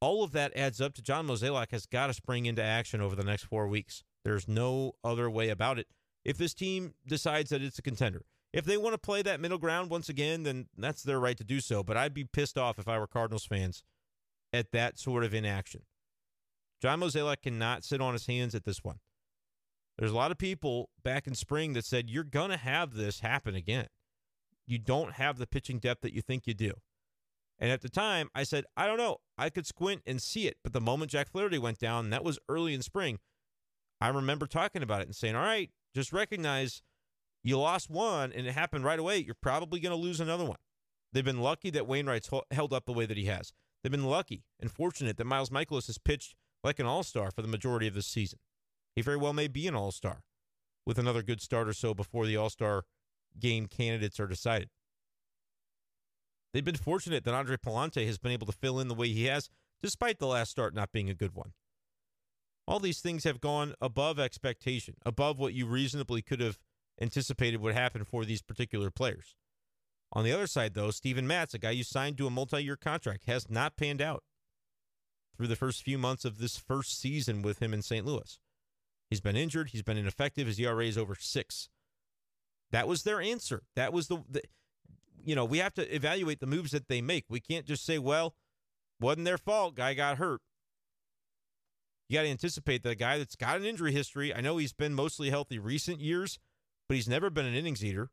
All 0.00 0.22
of 0.22 0.32
that 0.32 0.56
adds 0.56 0.80
up 0.80 0.94
to 0.94 1.02
John 1.02 1.26
Mozeliak 1.26 1.70
has 1.70 1.86
got 1.86 2.08
to 2.08 2.14
spring 2.14 2.46
into 2.46 2.62
action 2.62 3.00
over 3.00 3.16
the 3.16 3.24
next 3.24 3.44
four 3.44 3.66
weeks. 3.66 4.04
There's 4.24 4.46
no 4.46 4.92
other 5.02 5.30
way 5.30 5.48
about 5.48 5.78
it. 5.78 5.86
If 6.24 6.36
this 6.36 6.54
team 6.54 6.94
decides 7.06 7.50
that 7.50 7.62
it's 7.62 7.78
a 7.78 7.82
contender, 7.82 8.22
if 8.52 8.64
they 8.64 8.76
want 8.76 8.94
to 8.94 8.98
play 8.98 9.22
that 9.22 9.40
middle 9.40 9.58
ground 9.58 9.90
once 9.90 10.08
again, 10.08 10.42
then 10.42 10.66
that's 10.76 11.02
their 11.02 11.20
right 11.20 11.36
to 11.36 11.44
do 11.44 11.60
so. 11.60 11.82
But 11.82 11.96
I'd 11.96 12.14
be 12.14 12.24
pissed 12.24 12.58
off 12.58 12.78
if 12.78 12.88
I 12.88 12.98
were 12.98 13.06
Cardinals 13.06 13.46
fans 13.46 13.82
at 14.52 14.72
that 14.72 14.98
sort 14.98 15.24
of 15.24 15.34
inaction. 15.34 15.82
John 16.82 17.00
Mozeliak 17.00 17.42
cannot 17.42 17.84
sit 17.84 18.00
on 18.00 18.12
his 18.12 18.26
hands 18.26 18.54
at 18.54 18.64
this 18.64 18.84
one. 18.84 18.98
There's 19.98 20.10
a 20.10 20.16
lot 20.16 20.30
of 20.30 20.38
people 20.38 20.90
back 21.02 21.26
in 21.26 21.34
spring 21.34 21.72
that 21.72 21.84
said 21.84 22.10
you're 22.10 22.24
going 22.24 22.50
to 22.50 22.56
have 22.56 22.94
this 22.94 23.20
happen 23.20 23.54
again. 23.54 23.86
You 24.66 24.78
don't 24.78 25.12
have 25.12 25.38
the 25.38 25.46
pitching 25.46 25.78
depth 25.78 26.02
that 26.02 26.12
you 26.12 26.20
think 26.20 26.46
you 26.46 26.54
do. 26.54 26.72
And 27.58 27.70
at 27.70 27.80
the 27.80 27.88
time, 27.88 28.28
I 28.34 28.42
said, 28.42 28.64
I 28.76 28.86
don't 28.86 28.98
know. 28.98 29.18
I 29.38 29.50
could 29.50 29.66
squint 29.66 30.02
and 30.06 30.20
see 30.20 30.46
it. 30.46 30.58
But 30.62 30.72
the 30.72 30.80
moment 30.80 31.10
Jack 31.10 31.30
Flaherty 31.30 31.58
went 31.58 31.78
down, 31.78 32.10
that 32.10 32.24
was 32.24 32.38
early 32.48 32.74
in 32.74 32.82
spring, 32.82 33.18
I 34.00 34.08
remember 34.08 34.46
talking 34.46 34.82
about 34.82 35.00
it 35.00 35.06
and 35.06 35.16
saying, 35.16 35.36
all 35.36 35.42
right, 35.42 35.70
just 35.94 36.12
recognize 36.12 36.82
you 37.42 37.58
lost 37.58 37.88
one 37.88 38.32
and 38.32 38.46
it 38.46 38.52
happened 38.52 38.84
right 38.84 38.98
away. 38.98 39.18
You're 39.18 39.36
probably 39.40 39.80
going 39.80 39.96
to 39.96 40.02
lose 40.02 40.20
another 40.20 40.44
one. 40.44 40.58
They've 41.12 41.24
been 41.24 41.40
lucky 41.40 41.70
that 41.70 41.86
Wainwright's 41.86 42.28
held 42.50 42.72
up 42.74 42.84
the 42.84 42.92
way 42.92 43.06
that 43.06 43.16
he 43.16 43.24
has. 43.24 43.52
They've 43.82 43.90
been 43.90 44.04
lucky 44.04 44.44
and 44.60 44.70
fortunate 44.70 45.16
that 45.16 45.24
Miles 45.24 45.50
Mikolas 45.50 45.86
has 45.86 45.96
pitched 45.96 46.34
like 46.62 46.78
an 46.78 46.86
all 46.86 47.02
star 47.02 47.30
for 47.30 47.40
the 47.40 47.48
majority 47.48 47.86
of 47.86 47.94
this 47.94 48.06
season. 48.06 48.38
He 48.94 49.02
very 49.02 49.16
well 49.16 49.32
may 49.32 49.48
be 49.48 49.66
an 49.66 49.74
all 49.74 49.92
star 49.92 50.24
with 50.84 50.98
another 50.98 51.22
good 51.22 51.40
start 51.40 51.68
or 51.68 51.72
so 51.72 51.94
before 51.94 52.26
the 52.26 52.36
all 52.36 52.50
star 52.50 52.84
game 53.38 53.66
candidates 53.66 54.18
are 54.18 54.26
decided. 54.26 54.68
They've 56.56 56.64
been 56.64 56.74
fortunate 56.74 57.24
that 57.24 57.34
Andre 57.34 57.58
Pallante 57.58 58.06
has 58.06 58.16
been 58.16 58.32
able 58.32 58.46
to 58.46 58.52
fill 58.52 58.80
in 58.80 58.88
the 58.88 58.94
way 58.94 59.08
he 59.08 59.26
has, 59.26 59.50
despite 59.82 60.18
the 60.18 60.26
last 60.26 60.50
start 60.50 60.74
not 60.74 60.90
being 60.90 61.10
a 61.10 61.14
good 61.14 61.34
one. 61.34 61.52
All 62.66 62.80
these 62.80 63.00
things 63.00 63.24
have 63.24 63.42
gone 63.42 63.74
above 63.78 64.18
expectation, 64.18 64.94
above 65.04 65.38
what 65.38 65.52
you 65.52 65.66
reasonably 65.66 66.22
could 66.22 66.40
have 66.40 66.58
anticipated 66.98 67.60
would 67.60 67.74
happen 67.74 68.04
for 68.04 68.24
these 68.24 68.40
particular 68.40 68.90
players. 68.90 69.36
On 70.14 70.24
the 70.24 70.32
other 70.32 70.46
side, 70.46 70.72
though, 70.72 70.90
Steven 70.90 71.26
Matz, 71.26 71.52
a 71.52 71.58
guy 71.58 71.72
you 71.72 71.84
signed 71.84 72.16
to 72.16 72.26
a 72.26 72.30
multi 72.30 72.64
year 72.64 72.76
contract, 72.76 73.24
has 73.26 73.50
not 73.50 73.76
panned 73.76 74.00
out 74.00 74.24
through 75.36 75.48
the 75.48 75.56
first 75.56 75.82
few 75.82 75.98
months 75.98 76.24
of 76.24 76.38
this 76.38 76.56
first 76.56 76.98
season 76.98 77.42
with 77.42 77.60
him 77.60 77.74
in 77.74 77.82
St. 77.82 78.06
Louis. 78.06 78.38
He's 79.10 79.20
been 79.20 79.36
injured. 79.36 79.72
He's 79.72 79.82
been 79.82 79.98
ineffective. 79.98 80.46
His 80.46 80.58
ERA 80.58 80.86
is 80.86 80.96
over 80.96 81.16
six. 81.20 81.68
That 82.70 82.88
was 82.88 83.02
their 83.02 83.20
answer. 83.20 83.64
That 83.74 83.92
was 83.92 84.08
the, 84.08 84.22
the, 84.26 84.40
you 85.26 85.34
know, 85.34 85.44
we 85.44 85.58
have 85.58 85.74
to 85.74 85.94
evaluate 85.94 86.38
the 86.38 86.46
moves 86.46 86.70
that 86.70 86.88
they 86.88 87.02
make. 87.02 87.24
We 87.28 87.40
can't 87.40 87.66
just 87.66 87.84
say, 87.84 87.98
well, 87.98 88.34
wasn't 89.00 89.24
their 89.24 89.36
fault. 89.36 89.74
Guy 89.74 89.92
got 89.92 90.18
hurt. 90.18 90.40
You 92.08 92.16
got 92.16 92.22
to 92.22 92.28
anticipate 92.28 92.84
that 92.84 92.90
a 92.90 92.94
guy 92.94 93.18
that's 93.18 93.34
got 93.34 93.56
an 93.56 93.64
injury 93.64 93.92
history. 93.92 94.32
I 94.32 94.40
know 94.40 94.56
he's 94.56 94.72
been 94.72 94.94
mostly 94.94 95.28
healthy 95.30 95.58
recent 95.58 96.00
years, 96.00 96.38
but 96.88 96.94
he's 96.94 97.08
never 97.08 97.28
been 97.28 97.44
an 97.44 97.54
innings 97.56 97.84
eater. 97.84 98.10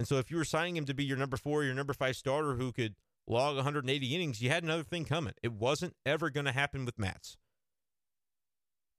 And 0.00 0.08
so 0.08 0.18
if 0.18 0.28
you 0.28 0.36
were 0.36 0.44
signing 0.44 0.76
him 0.76 0.86
to 0.86 0.94
be 0.94 1.04
your 1.04 1.16
number 1.16 1.36
four, 1.36 1.62
your 1.62 1.74
number 1.74 1.92
five 1.92 2.16
starter 2.16 2.54
who 2.54 2.72
could 2.72 2.96
log 3.28 3.54
180 3.54 4.14
innings, 4.14 4.42
you 4.42 4.50
had 4.50 4.64
another 4.64 4.82
thing 4.82 5.04
coming. 5.04 5.34
It 5.40 5.52
wasn't 5.52 5.94
ever 6.04 6.28
going 6.30 6.46
to 6.46 6.52
happen 6.52 6.84
with 6.84 6.98
Matz. 6.98 7.36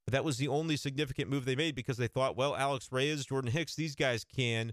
But 0.06 0.12
that 0.12 0.24
was 0.24 0.38
the 0.38 0.48
only 0.48 0.78
significant 0.78 1.28
move 1.28 1.44
they 1.44 1.56
made 1.56 1.74
because 1.74 1.98
they 1.98 2.06
thought, 2.06 2.36
well, 2.36 2.56
Alex 2.56 2.88
Reyes, 2.90 3.26
Jordan 3.26 3.50
Hicks, 3.50 3.74
these 3.74 3.94
guys 3.94 4.24
can 4.24 4.72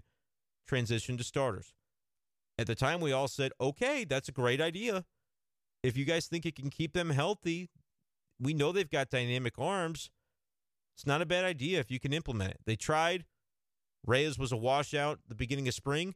transition 0.66 1.18
to 1.18 1.24
starters. 1.24 1.74
At 2.62 2.68
the 2.68 2.76
time, 2.76 3.00
we 3.00 3.10
all 3.10 3.26
said, 3.26 3.50
okay, 3.60 4.04
that's 4.04 4.28
a 4.28 4.32
great 4.32 4.60
idea. 4.60 5.04
If 5.82 5.96
you 5.96 6.04
guys 6.04 6.28
think 6.28 6.46
it 6.46 6.54
can 6.54 6.70
keep 6.70 6.92
them 6.92 7.10
healthy, 7.10 7.70
we 8.38 8.54
know 8.54 8.70
they've 8.70 8.88
got 8.88 9.10
dynamic 9.10 9.58
arms. 9.58 10.10
It's 10.94 11.04
not 11.04 11.20
a 11.20 11.26
bad 11.26 11.44
idea 11.44 11.80
if 11.80 11.90
you 11.90 11.98
can 11.98 12.12
implement 12.12 12.52
it. 12.52 12.60
They 12.64 12.76
tried. 12.76 13.24
Reyes 14.06 14.38
was 14.38 14.52
a 14.52 14.56
washout 14.56 15.18
the 15.26 15.34
beginning 15.34 15.66
of 15.66 15.74
spring. 15.74 16.14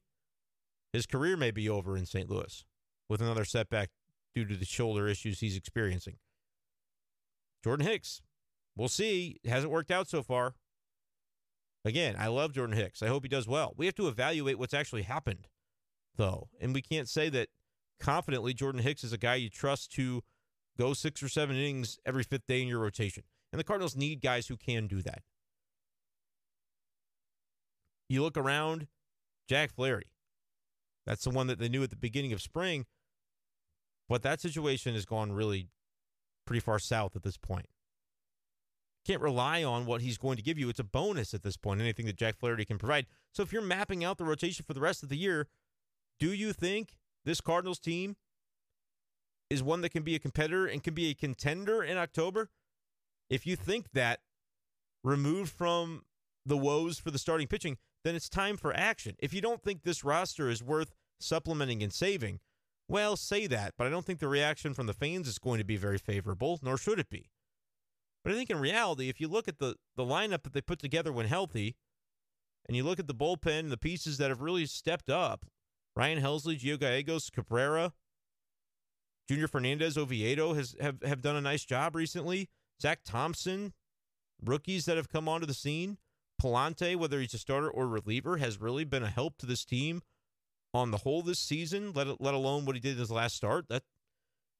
His 0.92 1.04
career 1.04 1.36
may 1.36 1.50
be 1.50 1.68
over 1.68 1.96
in 1.96 2.06
St. 2.06 2.30
Louis 2.30 2.64
with 3.08 3.20
another 3.20 3.44
setback 3.44 3.90
due 4.32 4.44
to 4.44 4.54
the 4.54 4.64
shoulder 4.64 5.08
issues 5.08 5.40
he's 5.40 5.56
experiencing. 5.56 6.18
Jordan 7.64 7.88
Hicks, 7.88 8.22
we'll 8.76 8.86
see. 8.86 9.40
It 9.42 9.50
hasn't 9.50 9.72
worked 9.72 9.90
out 9.90 10.08
so 10.08 10.22
far. 10.22 10.54
Again, 11.84 12.14
I 12.16 12.28
love 12.28 12.52
Jordan 12.52 12.76
Hicks. 12.76 13.02
I 13.02 13.08
hope 13.08 13.24
he 13.24 13.28
does 13.28 13.48
well. 13.48 13.74
We 13.76 13.86
have 13.86 13.96
to 13.96 14.06
evaluate 14.06 14.60
what's 14.60 14.74
actually 14.74 15.02
happened, 15.02 15.48
though. 16.16 16.48
And 16.60 16.74
we 16.74 16.82
can't 16.82 17.08
say 17.08 17.28
that 17.30 17.48
confidently 18.00 18.54
Jordan 18.54 18.82
Hicks 18.82 19.04
is 19.04 19.12
a 19.12 19.18
guy 19.18 19.36
you 19.36 19.48
trust 19.50 19.92
to 19.92 20.22
go 20.78 20.92
six 20.92 21.22
or 21.22 21.28
seven 21.28 21.56
innings 21.56 21.98
every 22.04 22.22
fifth 22.22 22.46
day 22.46 22.62
in 22.62 22.68
your 22.68 22.80
rotation. 22.80 23.22
And 23.52 23.58
the 23.58 23.64
Cardinals 23.64 23.96
need 23.96 24.20
guys 24.20 24.48
who 24.48 24.56
can 24.56 24.86
do 24.86 25.02
that. 25.02 25.22
You 28.08 28.22
look 28.22 28.36
around, 28.36 28.88
Jack 29.48 29.72
Flaherty. 29.72 30.10
That's 31.06 31.24
the 31.24 31.30
one 31.30 31.46
that 31.46 31.58
they 31.58 31.68
knew 31.68 31.82
at 31.82 31.90
the 31.90 31.96
beginning 31.96 32.32
of 32.32 32.42
spring. 32.42 32.86
But 34.08 34.22
that 34.22 34.40
situation 34.40 34.94
has 34.94 35.04
gone 35.04 35.32
really 35.32 35.68
pretty 36.46 36.60
far 36.60 36.78
south 36.78 37.16
at 37.16 37.22
this 37.22 37.36
point. 37.36 37.66
Can't 39.06 39.22
rely 39.22 39.62
on 39.62 39.86
what 39.86 40.00
he's 40.00 40.18
going 40.18 40.36
to 40.36 40.42
give 40.42 40.58
you. 40.58 40.68
It's 40.68 40.80
a 40.80 40.84
bonus 40.84 41.32
at 41.32 41.42
this 41.42 41.56
point, 41.56 41.80
anything 41.80 42.06
that 42.06 42.16
Jack 42.16 42.36
Flaherty 42.36 42.64
can 42.64 42.78
provide. 42.78 43.06
So 43.32 43.42
if 43.42 43.52
you're 43.52 43.62
mapping 43.62 44.04
out 44.04 44.18
the 44.18 44.24
rotation 44.24 44.64
for 44.66 44.74
the 44.74 44.80
rest 44.80 45.02
of 45.02 45.08
the 45.08 45.16
year, 45.16 45.46
do 46.18 46.32
you 46.32 46.52
think 46.52 46.96
this 47.24 47.40
Cardinals 47.40 47.78
team 47.78 48.16
is 49.50 49.62
one 49.62 49.80
that 49.82 49.90
can 49.90 50.02
be 50.02 50.14
a 50.14 50.18
competitor 50.18 50.66
and 50.66 50.82
can 50.82 50.94
be 50.94 51.10
a 51.10 51.14
contender 51.14 51.82
in 51.82 51.96
October? 51.96 52.50
If 53.28 53.46
you 53.46 53.56
think 53.56 53.92
that, 53.92 54.20
removed 55.02 55.52
from 55.52 56.02
the 56.44 56.56
woes 56.56 56.98
for 56.98 57.10
the 57.10 57.18
starting 57.18 57.46
pitching, 57.46 57.76
then 58.04 58.14
it's 58.14 58.28
time 58.28 58.56
for 58.56 58.74
action. 58.74 59.16
If 59.18 59.32
you 59.32 59.40
don't 59.40 59.62
think 59.62 59.82
this 59.82 60.04
roster 60.04 60.48
is 60.48 60.62
worth 60.62 60.94
supplementing 61.20 61.82
and 61.82 61.92
saving, 61.92 62.40
well, 62.88 63.16
say 63.16 63.46
that, 63.48 63.74
but 63.76 63.86
I 63.86 63.90
don't 63.90 64.04
think 64.04 64.20
the 64.20 64.28
reaction 64.28 64.74
from 64.74 64.86
the 64.86 64.92
fans 64.92 65.26
is 65.26 65.38
going 65.38 65.58
to 65.58 65.64
be 65.64 65.76
very 65.76 65.98
favorable, 65.98 66.60
nor 66.62 66.76
should 66.76 67.00
it 67.00 67.10
be. 67.10 67.30
But 68.22 68.32
I 68.32 68.36
think 68.36 68.50
in 68.50 68.58
reality, 68.58 69.08
if 69.08 69.20
you 69.20 69.28
look 69.28 69.48
at 69.48 69.58
the, 69.58 69.76
the 69.96 70.04
lineup 70.04 70.42
that 70.42 70.52
they 70.52 70.60
put 70.60 70.78
together 70.78 71.12
when 71.12 71.26
healthy, 71.26 71.76
and 72.68 72.76
you 72.76 72.84
look 72.84 72.98
at 72.98 73.06
the 73.06 73.14
bullpen, 73.14 73.70
the 73.70 73.76
pieces 73.76 74.18
that 74.18 74.30
have 74.30 74.40
really 74.40 74.66
stepped 74.66 75.08
up 75.08 75.46
Ryan 75.96 76.20
Helsley, 76.20 76.60
Gio 76.60 76.78
Gallegos, 76.78 77.30
Cabrera, 77.30 77.92
Junior 79.28 79.48
Fernandez, 79.48 79.96
Oviedo 79.96 80.54
has 80.54 80.76
have, 80.80 81.02
have 81.02 81.22
done 81.22 81.36
a 81.36 81.40
nice 81.40 81.64
job 81.64 81.96
recently. 81.96 82.48
Zach 82.80 83.00
Thompson, 83.04 83.72
rookies 84.44 84.84
that 84.84 84.96
have 84.96 85.08
come 85.08 85.28
onto 85.28 85.46
the 85.46 85.54
scene. 85.54 85.98
Pallante, 86.40 86.94
whether 86.96 87.18
he's 87.18 87.34
a 87.34 87.38
starter 87.38 87.70
or 87.70 87.88
reliever, 87.88 88.36
has 88.36 88.60
really 88.60 88.84
been 88.84 89.02
a 89.02 89.08
help 89.08 89.38
to 89.38 89.46
this 89.46 89.64
team 89.64 90.02
on 90.74 90.90
the 90.90 90.98
whole 90.98 91.22
this 91.22 91.38
season. 91.38 91.92
Let 91.92 92.20
let 92.20 92.34
alone 92.34 92.66
what 92.66 92.76
he 92.76 92.80
did 92.80 92.92
in 92.92 92.98
his 92.98 93.10
last 93.10 93.36
start. 93.36 93.66
That 93.68 93.82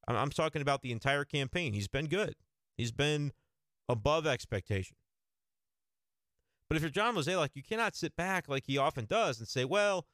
I'm, 0.09 0.31
talking 0.31 0.62
about 0.62 0.83
the 0.83 0.92
entire 0.92 1.25
campaign. 1.25 1.75
He's 1.75 1.88
been 1.88 2.07
good. 2.07 2.35
He's 2.77 2.92
been 2.92 3.33
above 3.88 4.27
expectation. 4.27 4.96
But 6.68 6.77
if 6.77 6.83
you're 6.83 6.90
John 6.90 7.14
Mozeliak, 7.14 7.51
you 7.55 7.62
cannot 7.62 7.94
sit 7.94 8.16
back 8.16 8.49
like 8.49 8.64
he 8.66 8.79
often 8.79 9.05
does 9.05 9.38
and 9.38 9.46
say, 9.46 9.64
"Well, 9.64 10.07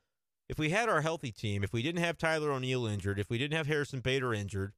if 0.49 0.59
we 0.59 0.71
had 0.71 0.89
our 0.89 1.01
healthy 1.01 1.33
team, 1.33 1.63
if 1.65 1.73
we 1.73 1.83
didn't 1.83 2.03
have 2.03 2.19
Tyler 2.19 2.53
O'Neill 2.53 2.87
injured, 2.87 3.19
if 3.19 3.31
we 3.31 3.39
didn't 3.39 3.57
have 3.57 3.67
Harrison 3.67 4.01
Bader 4.01 4.35
injured, 4.35 4.73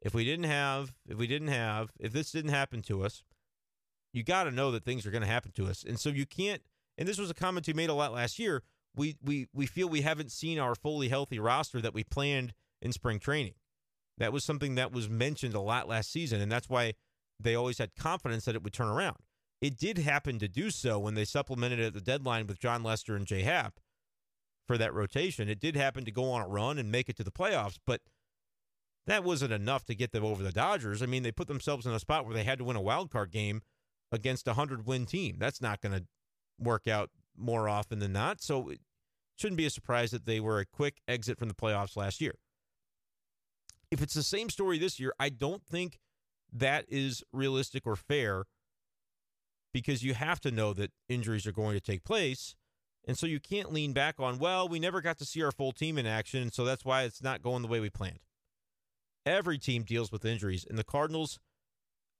if 0.00 0.14
we 0.14 0.24
didn't 0.24 0.44
have, 0.44 0.92
if 1.08 1.18
we 1.18 1.26
didn't 1.26 1.48
have, 1.48 1.90
if 1.98 2.12
this 2.12 2.30
didn't 2.30 2.50
happen 2.50 2.82
to 2.82 3.04
us." 3.04 3.24
you 4.16 4.22
got 4.22 4.44
to 4.44 4.50
know 4.50 4.70
that 4.70 4.82
things 4.82 5.04
are 5.04 5.10
going 5.10 5.22
to 5.22 5.28
happen 5.28 5.52
to 5.52 5.66
us. 5.66 5.84
And 5.86 6.00
so 6.00 6.08
you 6.08 6.24
can't 6.24 6.62
and 6.98 7.06
this 7.06 7.18
was 7.18 7.30
a 7.30 7.34
comment 7.34 7.68
you 7.68 7.74
made 7.74 7.90
a 7.90 7.94
lot 7.94 8.14
last 8.14 8.38
year. 8.38 8.62
We 8.96 9.16
we 9.22 9.46
we 9.52 9.66
feel 9.66 9.88
we 9.88 10.00
haven't 10.00 10.32
seen 10.32 10.58
our 10.58 10.74
fully 10.74 11.08
healthy 11.08 11.38
roster 11.38 11.82
that 11.82 11.92
we 11.92 12.02
planned 12.02 12.54
in 12.80 12.92
spring 12.92 13.18
training. 13.18 13.54
That 14.16 14.32
was 14.32 14.42
something 14.42 14.74
that 14.76 14.92
was 14.92 15.10
mentioned 15.10 15.54
a 15.54 15.60
lot 15.60 15.86
last 15.86 16.10
season 16.10 16.40
and 16.40 16.50
that's 16.50 16.70
why 16.70 16.94
they 17.38 17.54
always 17.54 17.76
had 17.76 17.94
confidence 17.94 18.46
that 18.46 18.54
it 18.54 18.64
would 18.64 18.72
turn 18.72 18.88
around. 18.88 19.18
It 19.60 19.76
did 19.76 19.98
happen 19.98 20.38
to 20.38 20.48
do 20.48 20.70
so 20.70 20.98
when 20.98 21.14
they 21.14 21.26
supplemented 21.26 21.80
at 21.80 21.92
the 21.92 22.00
deadline 22.00 22.46
with 22.46 22.58
Jon 22.58 22.82
Lester 22.82 23.16
and 23.16 23.26
Jay 23.26 23.42
Happ 23.42 23.78
for 24.66 24.76
that 24.78 24.94
rotation. 24.94 25.48
It 25.48 25.60
did 25.60 25.76
happen 25.76 26.04
to 26.04 26.10
go 26.10 26.30
on 26.30 26.42
a 26.42 26.48
run 26.48 26.78
and 26.78 26.90
make 26.90 27.08
it 27.08 27.16
to 27.16 27.24
the 27.24 27.30
playoffs, 27.30 27.78
but 27.86 28.00
that 29.06 29.24
wasn't 29.24 29.52
enough 29.52 29.84
to 29.84 29.94
get 29.94 30.12
them 30.12 30.24
over 30.24 30.42
the 30.42 30.52
Dodgers. 30.52 31.02
I 31.02 31.06
mean, 31.06 31.22
they 31.22 31.32
put 31.32 31.48
themselves 31.48 31.86
in 31.86 31.92
a 31.92 32.00
spot 32.00 32.24
where 32.24 32.34
they 32.34 32.44
had 32.44 32.58
to 32.58 32.64
win 32.64 32.76
a 32.76 32.80
wild 32.80 33.10
card 33.10 33.30
game 33.30 33.62
against 34.10 34.46
a 34.46 34.50
100 34.50 34.86
win 34.86 35.06
team. 35.06 35.36
That's 35.38 35.60
not 35.60 35.80
going 35.80 35.92
to 35.92 36.04
work 36.58 36.88
out 36.88 37.10
more 37.36 37.68
often 37.68 37.98
than 37.98 38.12
not. 38.12 38.40
So 38.40 38.70
it 38.70 38.80
shouldn't 39.36 39.58
be 39.58 39.66
a 39.66 39.70
surprise 39.70 40.10
that 40.10 40.26
they 40.26 40.40
were 40.40 40.58
a 40.58 40.64
quick 40.64 41.00
exit 41.06 41.38
from 41.38 41.48
the 41.48 41.54
playoffs 41.54 41.96
last 41.96 42.20
year. 42.20 42.34
If 43.90 44.02
it's 44.02 44.14
the 44.14 44.22
same 44.22 44.50
story 44.50 44.78
this 44.78 44.98
year, 44.98 45.12
I 45.20 45.28
don't 45.28 45.64
think 45.64 46.00
that 46.52 46.86
is 46.88 47.22
realistic 47.32 47.86
or 47.86 47.94
fair 47.94 48.44
because 49.72 50.02
you 50.02 50.14
have 50.14 50.40
to 50.40 50.50
know 50.50 50.72
that 50.72 50.90
injuries 51.08 51.46
are 51.46 51.52
going 51.52 51.74
to 51.74 51.80
take 51.80 52.02
place. 52.02 52.56
And 53.06 53.16
so 53.16 53.26
you 53.26 53.38
can't 53.38 53.72
lean 53.72 53.92
back 53.92 54.16
on, 54.18 54.38
well, 54.38 54.68
we 54.68 54.80
never 54.80 55.00
got 55.00 55.18
to 55.18 55.24
see 55.24 55.42
our 55.42 55.52
full 55.52 55.72
team 55.72 55.96
in 55.96 56.06
action, 56.06 56.42
and 56.42 56.52
so 56.52 56.64
that's 56.64 56.84
why 56.84 57.02
it's 57.04 57.22
not 57.22 57.42
going 57.42 57.62
the 57.62 57.68
way 57.68 57.78
we 57.78 57.88
planned. 57.90 58.18
Every 59.24 59.58
team 59.58 59.84
deals 59.84 60.10
with 60.10 60.24
injuries, 60.24 60.66
and 60.68 60.78
the 60.78 60.84
Cardinals 60.84 61.38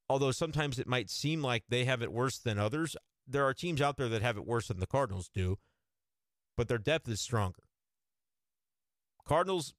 although 0.09 0.31
sometimes 0.31 0.79
it 0.79 0.87
might 0.87 1.11
seem 1.11 1.42
like 1.42 1.64
they 1.68 1.85
have 1.85 2.03
it 2.03 2.12
worse 2.12 2.38
than 2.38 2.59
others, 2.59 2.96
there 3.27 3.44
are 3.44 3.55
teams 3.55 3.81
out 3.81 3.96
there 3.96 4.09
that 4.09 4.22
have 4.22 4.37
it 4.37 4.46
worse 4.46 4.68
than 4.68 4.81
the 4.81 4.87
Cardinals 4.87 5.29
do, 5.29 5.59
but 6.57 6.68
their 6.68 6.79
depth 6.79 7.09
is 7.09 7.20
stronger. 7.20 7.62
Cardinals 9.27 9.75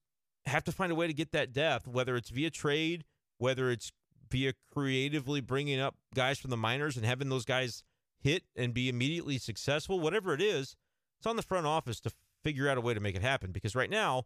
have 0.45 0.63
to 0.65 0.71
find 0.71 0.91
a 0.91 0.95
way 0.95 1.07
to 1.07 1.13
get 1.13 1.31
that 1.31 1.53
depth, 1.53 1.87
whether 1.87 2.15
it's 2.15 2.29
via 2.29 2.49
trade, 2.49 3.05
whether 3.37 3.71
it's 3.71 3.91
via 4.29 4.53
creatively 4.73 5.39
bringing 5.39 5.79
up 5.79 5.95
guys 6.13 6.37
from 6.37 6.49
the 6.49 6.57
minors 6.57 6.97
and 6.97 7.05
having 7.05 7.29
those 7.29 7.45
guys 7.45 7.83
hit 8.19 8.43
and 8.55 8.73
be 8.73 8.89
immediately 8.89 9.37
successful, 9.37 9.99
whatever 9.99 10.33
it 10.33 10.41
is, 10.41 10.75
it's 11.17 11.27
on 11.27 11.35
the 11.35 11.41
front 11.41 11.65
office 11.65 11.99
to 12.01 12.11
figure 12.43 12.69
out 12.69 12.77
a 12.77 12.81
way 12.81 12.93
to 12.93 12.99
make 12.99 13.15
it 13.15 13.21
happen. 13.21 13.51
Because 13.51 13.75
right 13.75 13.89
now, 13.89 14.23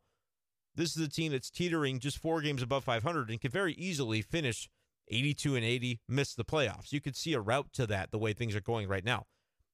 this 0.75 0.95
is 0.95 1.03
a 1.03 1.09
team 1.09 1.31
that's 1.31 1.49
teetering 1.49 1.99
just 1.99 2.17
four 2.17 2.41
games 2.41 2.61
above 2.61 2.83
500 2.83 3.29
and 3.29 3.41
can 3.41 3.51
very 3.51 3.73
easily 3.73 4.21
finish 4.21 4.69
82 5.09 5.55
and 5.55 5.65
80, 5.65 5.99
miss 6.07 6.33
the 6.33 6.45
playoffs. 6.45 6.91
You 6.91 7.01
could 7.01 7.15
see 7.15 7.33
a 7.33 7.41
route 7.41 7.73
to 7.73 7.85
that 7.87 8.11
the 8.11 8.17
way 8.17 8.33
things 8.33 8.55
are 8.55 8.61
going 8.61 8.87
right 8.87 9.03
now. 9.03 9.25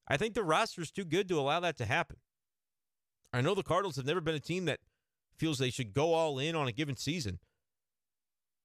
I 0.08 0.18
think 0.18 0.34
the 0.34 0.44
roster 0.44 0.82
is 0.82 0.92
too 0.92 1.06
good 1.06 1.28
to 1.30 1.40
allow 1.40 1.60
that 1.60 1.78
to 1.78 1.86
happen. 1.86 2.18
I 3.34 3.42
know 3.42 3.54
the 3.54 3.64
Cardinals 3.64 3.98
have 3.98 4.06
never 4.06 4.22
been 4.22 4.36
a 4.36 4.40
team 4.40 4.66
that 4.66 4.80
feels 5.36 5.60
they 5.60 5.70
should 5.70 5.94
go 5.94 6.14
all 6.14 6.40
in 6.40 6.56
on 6.56 6.68
a 6.68 6.72
given 6.72 6.96
season 6.96 7.40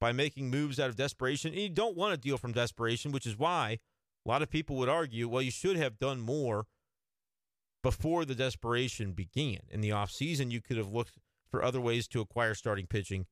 by 0.00 0.12
making 0.12 0.50
moves 0.50 0.80
out 0.80 0.88
of 0.88 0.96
desperation. 0.96 1.52
And 1.52 1.60
you 1.60 1.68
don't 1.68 1.96
want 1.96 2.14
to 2.14 2.20
deal 2.20 2.38
from 2.38 2.52
desperation, 2.52 3.12
which 3.12 3.26
is 3.26 3.38
why 3.38 3.78
a 4.24 4.28
lot 4.28 4.42
of 4.42 4.50
people 4.50 4.76
would 4.76 4.88
argue, 4.88 5.28
well, 5.28 5.42
you 5.42 5.50
should 5.50 5.76
have 5.76 5.98
done 5.98 6.20
more 6.20 6.66
before 7.82 8.24
the 8.24 8.34
desperation 8.34 9.12
began. 9.12 9.60
In 9.70 9.80
the 9.80 9.90
offseason, 9.90 10.50
you 10.50 10.60
could 10.60 10.76
have 10.76 10.92
looked 10.92 11.18
for 11.50 11.62
other 11.62 11.80
ways 11.80 12.08
to 12.08 12.20
acquire 12.20 12.54
starting 12.54 12.86
pitching. 12.86 13.26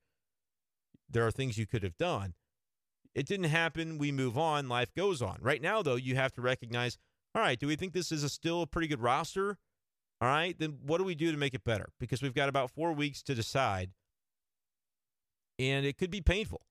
There 1.08 1.26
are 1.26 1.30
things 1.30 1.58
you 1.58 1.66
could 1.66 1.82
have 1.82 1.96
done. 1.96 2.34
It 3.14 3.26
didn't 3.26 3.50
happen. 3.50 3.98
We 3.98 4.12
move 4.12 4.38
on. 4.38 4.68
Life 4.68 4.94
goes 4.94 5.20
on. 5.20 5.38
Right 5.40 5.62
now, 5.62 5.82
though, 5.82 5.96
you 5.96 6.16
have 6.16 6.32
to 6.32 6.40
recognize 6.40 6.98
all 7.34 7.42
right, 7.42 7.58
do 7.58 7.66
we 7.66 7.76
think 7.76 7.92
this 7.92 8.10
is 8.10 8.24
a 8.24 8.28
still 8.28 8.62
a 8.62 8.66
pretty 8.66 8.88
good 8.88 9.00
roster? 9.00 9.58
All 10.20 10.28
right, 10.28 10.58
then 10.58 10.78
what 10.84 10.98
do 10.98 11.04
we 11.04 11.14
do 11.14 11.30
to 11.30 11.38
make 11.38 11.54
it 11.54 11.64
better? 11.64 11.90
Because 11.98 12.22
we've 12.22 12.34
got 12.34 12.48
about 12.48 12.70
four 12.70 12.92
weeks 12.92 13.22
to 13.22 13.34
decide, 13.34 13.92
and 15.58 15.86
it 15.86 15.96
could 15.96 16.10
be 16.10 16.20
painful. 16.20 16.62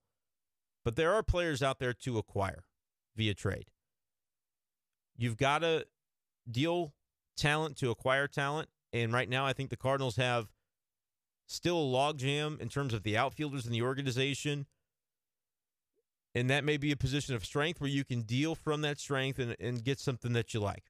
But 0.84 0.96
there 0.96 1.14
are 1.14 1.22
players 1.22 1.62
out 1.62 1.78
there 1.78 1.94
to 1.94 2.18
acquire 2.18 2.64
via 3.16 3.34
trade. 3.34 3.70
You've 5.16 5.36
got 5.36 5.60
to 5.60 5.86
deal 6.50 6.92
talent 7.36 7.76
to 7.78 7.90
acquire 7.90 8.26
talent. 8.26 8.68
And 8.92 9.12
right 9.12 9.28
now, 9.28 9.46
I 9.46 9.52
think 9.52 9.70
the 9.70 9.76
Cardinals 9.76 10.16
have 10.16 10.48
still 11.46 11.78
a 11.78 11.96
logjam 11.96 12.60
in 12.60 12.68
terms 12.68 12.94
of 12.94 13.02
the 13.02 13.16
outfielders 13.16 13.66
in 13.66 13.72
the 13.72 13.82
organization. 13.82 14.66
And 16.34 16.48
that 16.48 16.64
may 16.64 16.76
be 16.76 16.92
a 16.92 16.96
position 16.96 17.34
of 17.34 17.44
strength 17.44 17.80
where 17.80 17.90
you 17.90 18.04
can 18.04 18.22
deal 18.22 18.54
from 18.54 18.82
that 18.82 18.98
strength 18.98 19.38
and, 19.38 19.56
and 19.58 19.82
get 19.82 19.98
something 19.98 20.32
that 20.32 20.54
you 20.54 20.60
like. 20.60 20.84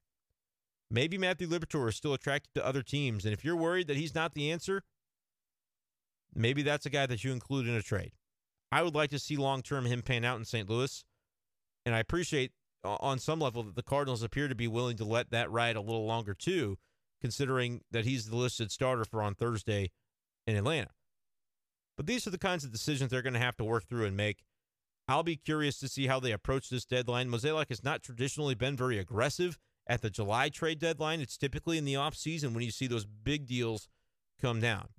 Maybe 0.91 1.17
Matthew 1.17 1.47
Liberatore 1.47 1.89
is 1.89 1.95
still 1.95 2.13
attracted 2.13 2.53
to 2.55 2.65
other 2.65 2.83
teams. 2.83 3.25
And 3.25 3.33
if 3.33 3.43
you're 3.43 3.55
worried 3.55 3.87
that 3.87 3.97
he's 3.97 4.13
not 4.13 4.33
the 4.33 4.51
answer, 4.51 4.83
maybe 6.35 6.61
that's 6.61 6.85
a 6.85 6.89
guy 6.89 7.05
that 7.05 7.23
you 7.23 7.31
include 7.31 7.67
in 7.67 7.73
a 7.73 7.81
trade. 7.81 8.11
I 8.71 8.83
would 8.83 8.93
like 8.93 9.09
to 9.11 9.19
see 9.19 9.35
long 9.35 9.61
term 9.61 9.85
him 9.85 10.01
pan 10.01 10.25
out 10.25 10.37
in 10.37 10.45
St. 10.45 10.69
Louis. 10.69 11.03
And 11.85 11.95
I 11.95 11.99
appreciate 11.99 12.51
on 12.83 13.19
some 13.19 13.39
level 13.39 13.63
that 13.63 13.75
the 13.75 13.83
Cardinals 13.83 14.23
appear 14.23 14.47
to 14.47 14.55
be 14.55 14.67
willing 14.67 14.97
to 14.97 15.05
let 15.05 15.31
that 15.31 15.51
ride 15.51 15.75
a 15.75 15.81
little 15.81 16.05
longer 16.05 16.33
too, 16.33 16.77
considering 17.19 17.81
that 17.91 18.05
he's 18.05 18.29
the 18.29 18.35
listed 18.35 18.71
starter 18.71 19.05
for 19.05 19.21
on 19.21 19.35
Thursday 19.35 19.91
in 20.47 20.55
Atlanta. 20.55 20.89
But 21.97 22.07
these 22.07 22.25
are 22.25 22.31
the 22.31 22.37
kinds 22.37 22.63
of 22.63 22.71
decisions 22.71 23.11
they're 23.11 23.21
going 23.21 23.33
to 23.33 23.39
have 23.39 23.57
to 23.57 23.63
work 23.63 23.87
through 23.87 24.05
and 24.05 24.17
make. 24.17 24.43
I'll 25.07 25.23
be 25.23 25.35
curious 25.35 25.77
to 25.79 25.87
see 25.87 26.07
how 26.07 26.19
they 26.19 26.31
approach 26.31 26.69
this 26.69 26.85
deadline. 26.85 27.29
Mozeliak 27.29 27.69
has 27.69 27.83
not 27.83 28.01
traditionally 28.01 28.55
been 28.55 28.77
very 28.77 28.97
aggressive 28.97 29.59
at 29.87 30.01
the 30.01 30.09
July 30.09 30.49
trade 30.49 30.79
deadline. 30.79 31.21
It's 31.21 31.37
typically 31.37 31.77
in 31.77 31.85
the 31.85 31.95
offseason 31.95 32.53
when 32.53 32.63
you 32.63 32.71
see 32.71 32.87
those 32.87 33.05
big 33.05 33.45
deals 33.45 33.87
come 34.41 34.59
down. 34.61 34.89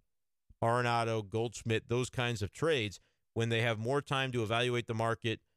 Arenado, 0.63 1.29
Goldschmidt, 1.29 1.89
those 1.89 2.11
kinds 2.11 2.43
of 2.43 2.53
trades, 2.53 3.01
when 3.35 3.49
they 3.49 3.63
have 3.63 3.79
more 3.79 4.03
time 4.03 4.31
to 4.33 4.43
evaluate 4.43 4.87
the 4.87 4.95
market– 4.95 5.41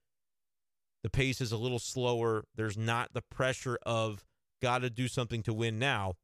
the 1.05 1.09
pace 1.11 1.39
is 1.39 1.51
a 1.51 1.57
little 1.57 1.77
slower. 1.77 2.45
There's 2.55 2.79
not 2.79 3.13
the 3.13 3.21
pressure 3.21 3.77
of 3.85 4.25
got 4.59 4.79
to 4.79 4.89
do 4.89 5.07
something 5.07 5.43
to 5.43 5.53
win 5.53 5.77
now. 5.77 6.15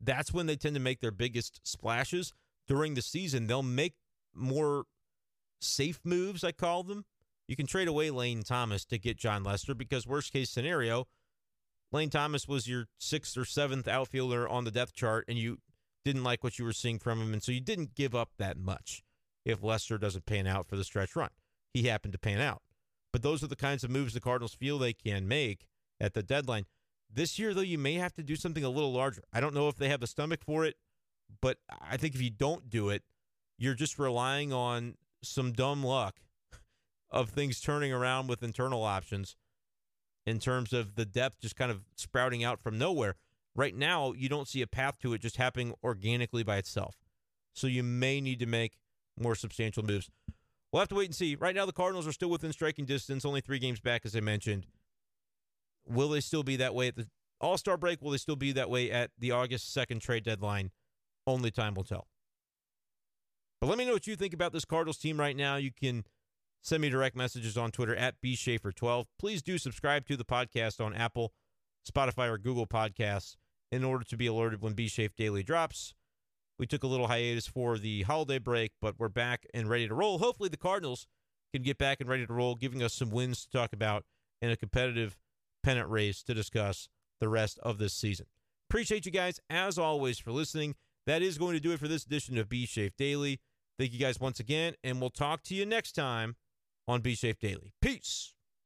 That's 0.00 0.32
when 0.32 0.46
they 0.46 0.54
tend 0.54 0.76
to 0.76 0.80
make 0.80 1.00
their 1.00 1.10
biggest 1.10 1.60
splashes 1.64 2.32
during 2.68 2.94
the 2.94 3.02
season. 3.02 3.48
They'll 3.48 3.64
make 3.64 3.94
more 4.32 4.84
safe 5.60 5.98
moves, 6.04 6.44
I 6.44 6.52
call 6.52 6.84
them. 6.84 7.06
You 7.48 7.56
can 7.56 7.66
trade 7.66 7.88
away 7.88 8.12
Lane 8.12 8.44
Thomas 8.44 8.84
to 8.84 8.98
get 8.98 9.16
Jon 9.16 9.42
Lester 9.42 9.74
because, 9.74 10.06
worst 10.06 10.32
case 10.32 10.48
scenario, 10.50 11.08
Lane 11.90 12.10
Thomas 12.10 12.46
was 12.46 12.68
your 12.68 12.86
sixth 12.98 13.36
or 13.36 13.44
seventh 13.44 13.88
outfielder 13.88 14.48
on 14.48 14.62
the 14.62 14.70
depth 14.70 14.92
chart, 14.92 15.24
and 15.26 15.36
you 15.36 15.58
didn't 16.04 16.22
like 16.22 16.44
what 16.44 16.60
you 16.60 16.64
were 16.64 16.72
seeing 16.72 17.00
from 17.00 17.20
him. 17.20 17.32
And 17.32 17.42
so 17.42 17.50
you 17.50 17.60
didn't 17.60 17.96
give 17.96 18.14
up 18.14 18.30
that 18.38 18.56
much 18.56 19.02
if 19.44 19.60
Lester 19.60 19.98
doesn't 19.98 20.24
pan 20.24 20.46
out 20.46 20.68
for 20.68 20.76
the 20.76 20.84
stretch 20.84 21.16
run. 21.16 21.30
He 21.72 21.88
happened 21.88 22.12
to 22.12 22.18
pan 22.20 22.40
out. 22.40 22.62
But 23.14 23.22
those 23.22 23.44
are 23.44 23.46
the 23.46 23.54
kinds 23.54 23.84
of 23.84 23.90
moves 23.92 24.12
the 24.12 24.18
Cardinals 24.18 24.54
feel 24.54 24.76
they 24.76 24.92
can 24.92 25.28
make 25.28 25.68
at 26.00 26.14
the 26.14 26.22
deadline. 26.24 26.66
This 27.08 27.38
year, 27.38 27.54
though, 27.54 27.60
you 27.60 27.78
may 27.78 27.94
have 27.94 28.12
to 28.14 28.24
do 28.24 28.34
something 28.34 28.64
a 28.64 28.68
little 28.68 28.92
larger. 28.92 29.22
I 29.32 29.38
don't 29.38 29.54
know 29.54 29.68
if 29.68 29.76
they 29.76 29.88
have 29.88 30.00
the 30.00 30.08
stomach 30.08 30.40
for 30.44 30.64
it, 30.64 30.74
but 31.40 31.58
I 31.80 31.96
think 31.96 32.16
if 32.16 32.20
you 32.20 32.30
don't 32.30 32.68
do 32.68 32.88
it, 32.88 33.04
you're 33.56 33.76
just 33.76 34.00
relying 34.00 34.52
on 34.52 34.96
some 35.22 35.52
dumb 35.52 35.84
luck 35.84 36.16
of 37.08 37.30
things 37.30 37.60
turning 37.60 37.92
around 37.92 38.26
with 38.26 38.42
internal 38.42 38.82
options 38.82 39.36
in 40.26 40.40
terms 40.40 40.72
of 40.72 40.96
the 40.96 41.06
depth 41.06 41.40
just 41.40 41.54
kind 41.54 41.70
of 41.70 41.84
sprouting 41.94 42.42
out 42.42 42.60
from 42.60 42.78
nowhere. 42.78 43.14
Right 43.54 43.76
now, 43.76 44.12
you 44.12 44.28
don't 44.28 44.48
see 44.48 44.60
a 44.60 44.66
path 44.66 44.98
to 45.02 45.12
it 45.12 45.20
just 45.20 45.36
happening 45.36 45.72
organically 45.84 46.42
by 46.42 46.56
itself. 46.56 46.96
So 47.52 47.68
you 47.68 47.84
may 47.84 48.20
need 48.20 48.40
to 48.40 48.46
make 48.46 48.72
more 49.16 49.36
substantial 49.36 49.84
moves. 49.84 50.10
We'll 50.74 50.80
have 50.80 50.88
to 50.88 50.96
wait 50.96 51.04
and 51.04 51.14
see. 51.14 51.36
Right 51.36 51.54
now, 51.54 51.66
the 51.66 51.72
Cardinals 51.72 52.04
are 52.04 52.12
still 52.12 52.30
within 52.30 52.52
striking 52.52 52.84
distance, 52.84 53.24
only 53.24 53.40
three 53.40 53.60
games 53.60 53.78
back, 53.78 54.00
as 54.04 54.16
I 54.16 54.18
mentioned. 54.18 54.66
Will 55.86 56.08
they 56.08 56.18
still 56.18 56.42
be 56.42 56.56
that 56.56 56.74
way 56.74 56.88
at 56.88 56.96
the 56.96 57.06
All 57.40 57.56
Star 57.56 57.76
break? 57.76 58.02
Will 58.02 58.10
they 58.10 58.16
still 58.16 58.34
be 58.34 58.50
that 58.50 58.68
way 58.68 58.90
at 58.90 59.12
the 59.16 59.30
August 59.30 59.72
2nd 59.72 60.00
trade 60.00 60.24
deadline? 60.24 60.72
Only 61.28 61.52
time 61.52 61.74
will 61.74 61.84
tell. 61.84 62.08
But 63.60 63.68
let 63.68 63.78
me 63.78 63.84
know 63.84 63.92
what 63.92 64.08
you 64.08 64.16
think 64.16 64.34
about 64.34 64.52
this 64.52 64.64
Cardinals 64.64 64.98
team 64.98 65.16
right 65.16 65.36
now. 65.36 65.54
You 65.54 65.70
can 65.70 66.02
send 66.60 66.82
me 66.82 66.90
direct 66.90 67.14
messages 67.14 67.56
on 67.56 67.70
Twitter 67.70 67.94
at 67.94 68.20
bschaefer12. 68.20 69.04
Please 69.16 69.42
do 69.42 69.58
subscribe 69.58 70.08
to 70.08 70.16
the 70.16 70.24
podcast 70.24 70.84
on 70.84 70.92
Apple, 70.92 71.32
Spotify, 71.88 72.28
or 72.28 72.36
Google 72.36 72.66
Podcasts 72.66 73.36
in 73.70 73.84
order 73.84 74.02
to 74.02 74.16
be 74.16 74.26
alerted 74.26 74.60
when 74.60 74.72
B 74.72 74.88
Shafe 74.88 75.14
Daily 75.14 75.44
drops. 75.44 75.94
We 76.58 76.66
took 76.66 76.84
a 76.84 76.86
little 76.86 77.08
hiatus 77.08 77.46
for 77.46 77.78
the 77.78 78.02
holiday 78.02 78.38
break, 78.38 78.72
but 78.80 78.94
we're 78.98 79.08
back 79.08 79.46
and 79.52 79.68
ready 79.68 79.88
to 79.88 79.94
roll. 79.94 80.18
Hopefully, 80.18 80.48
the 80.48 80.56
Cardinals 80.56 81.06
can 81.52 81.62
get 81.62 81.78
back 81.78 82.00
and 82.00 82.08
ready 82.08 82.26
to 82.26 82.32
roll, 82.32 82.54
giving 82.54 82.82
us 82.82 82.94
some 82.94 83.10
wins 83.10 83.44
to 83.44 83.50
talk 83.50 83.72
about 83.72 84.04
and 84.40 84.52
a 84.52 84.56
competitive 84.56 85.16
pennant 85.62 85.88
race 85.88 86.22
to 86.22 86.34
discuss 86.34 86.88
the 87.20 87.28
rest 87.28 87.58
of 87.62 87.78
this 87.78 87.92
season. 87.92 88.26
Appreciate 88.70 89.06
you 89.06 89.12
guys, 89.12 89.40
as 89.50 89.78
always, 89.78 90.18
for 90.18 90.32
listening. 90.32 90.74
That 91.06 91.22
is 91.22 91.38
going 91.38 91.54
to 91.54 91.60
do 91.60 91.72
it 91.72 91.80
for 91.80 91.88
this 91.88 92.04
edition 92.04 92.38
of 92.38 92.48
B 92.48 92.66
Shafe 92.66 92.96
Daily. 92.96 93.40
Thank 93.78 93.92
you 93.92 93.98
guys 93.98 94.20
once 94.20 94.40
again, 94.40 94.74
and 94.82 95.00
we'll 95.00 95.10
talk 95.10 95.42
to 95.44 95.54
you 95.54 95.66
next 95.66 95.92
time 95.92 96.36
on 96.86 97.00
B 97.00 97.14
Shafe 97.14 97.38
Daily. 97.38 97.72
Peace. 97.80 98.34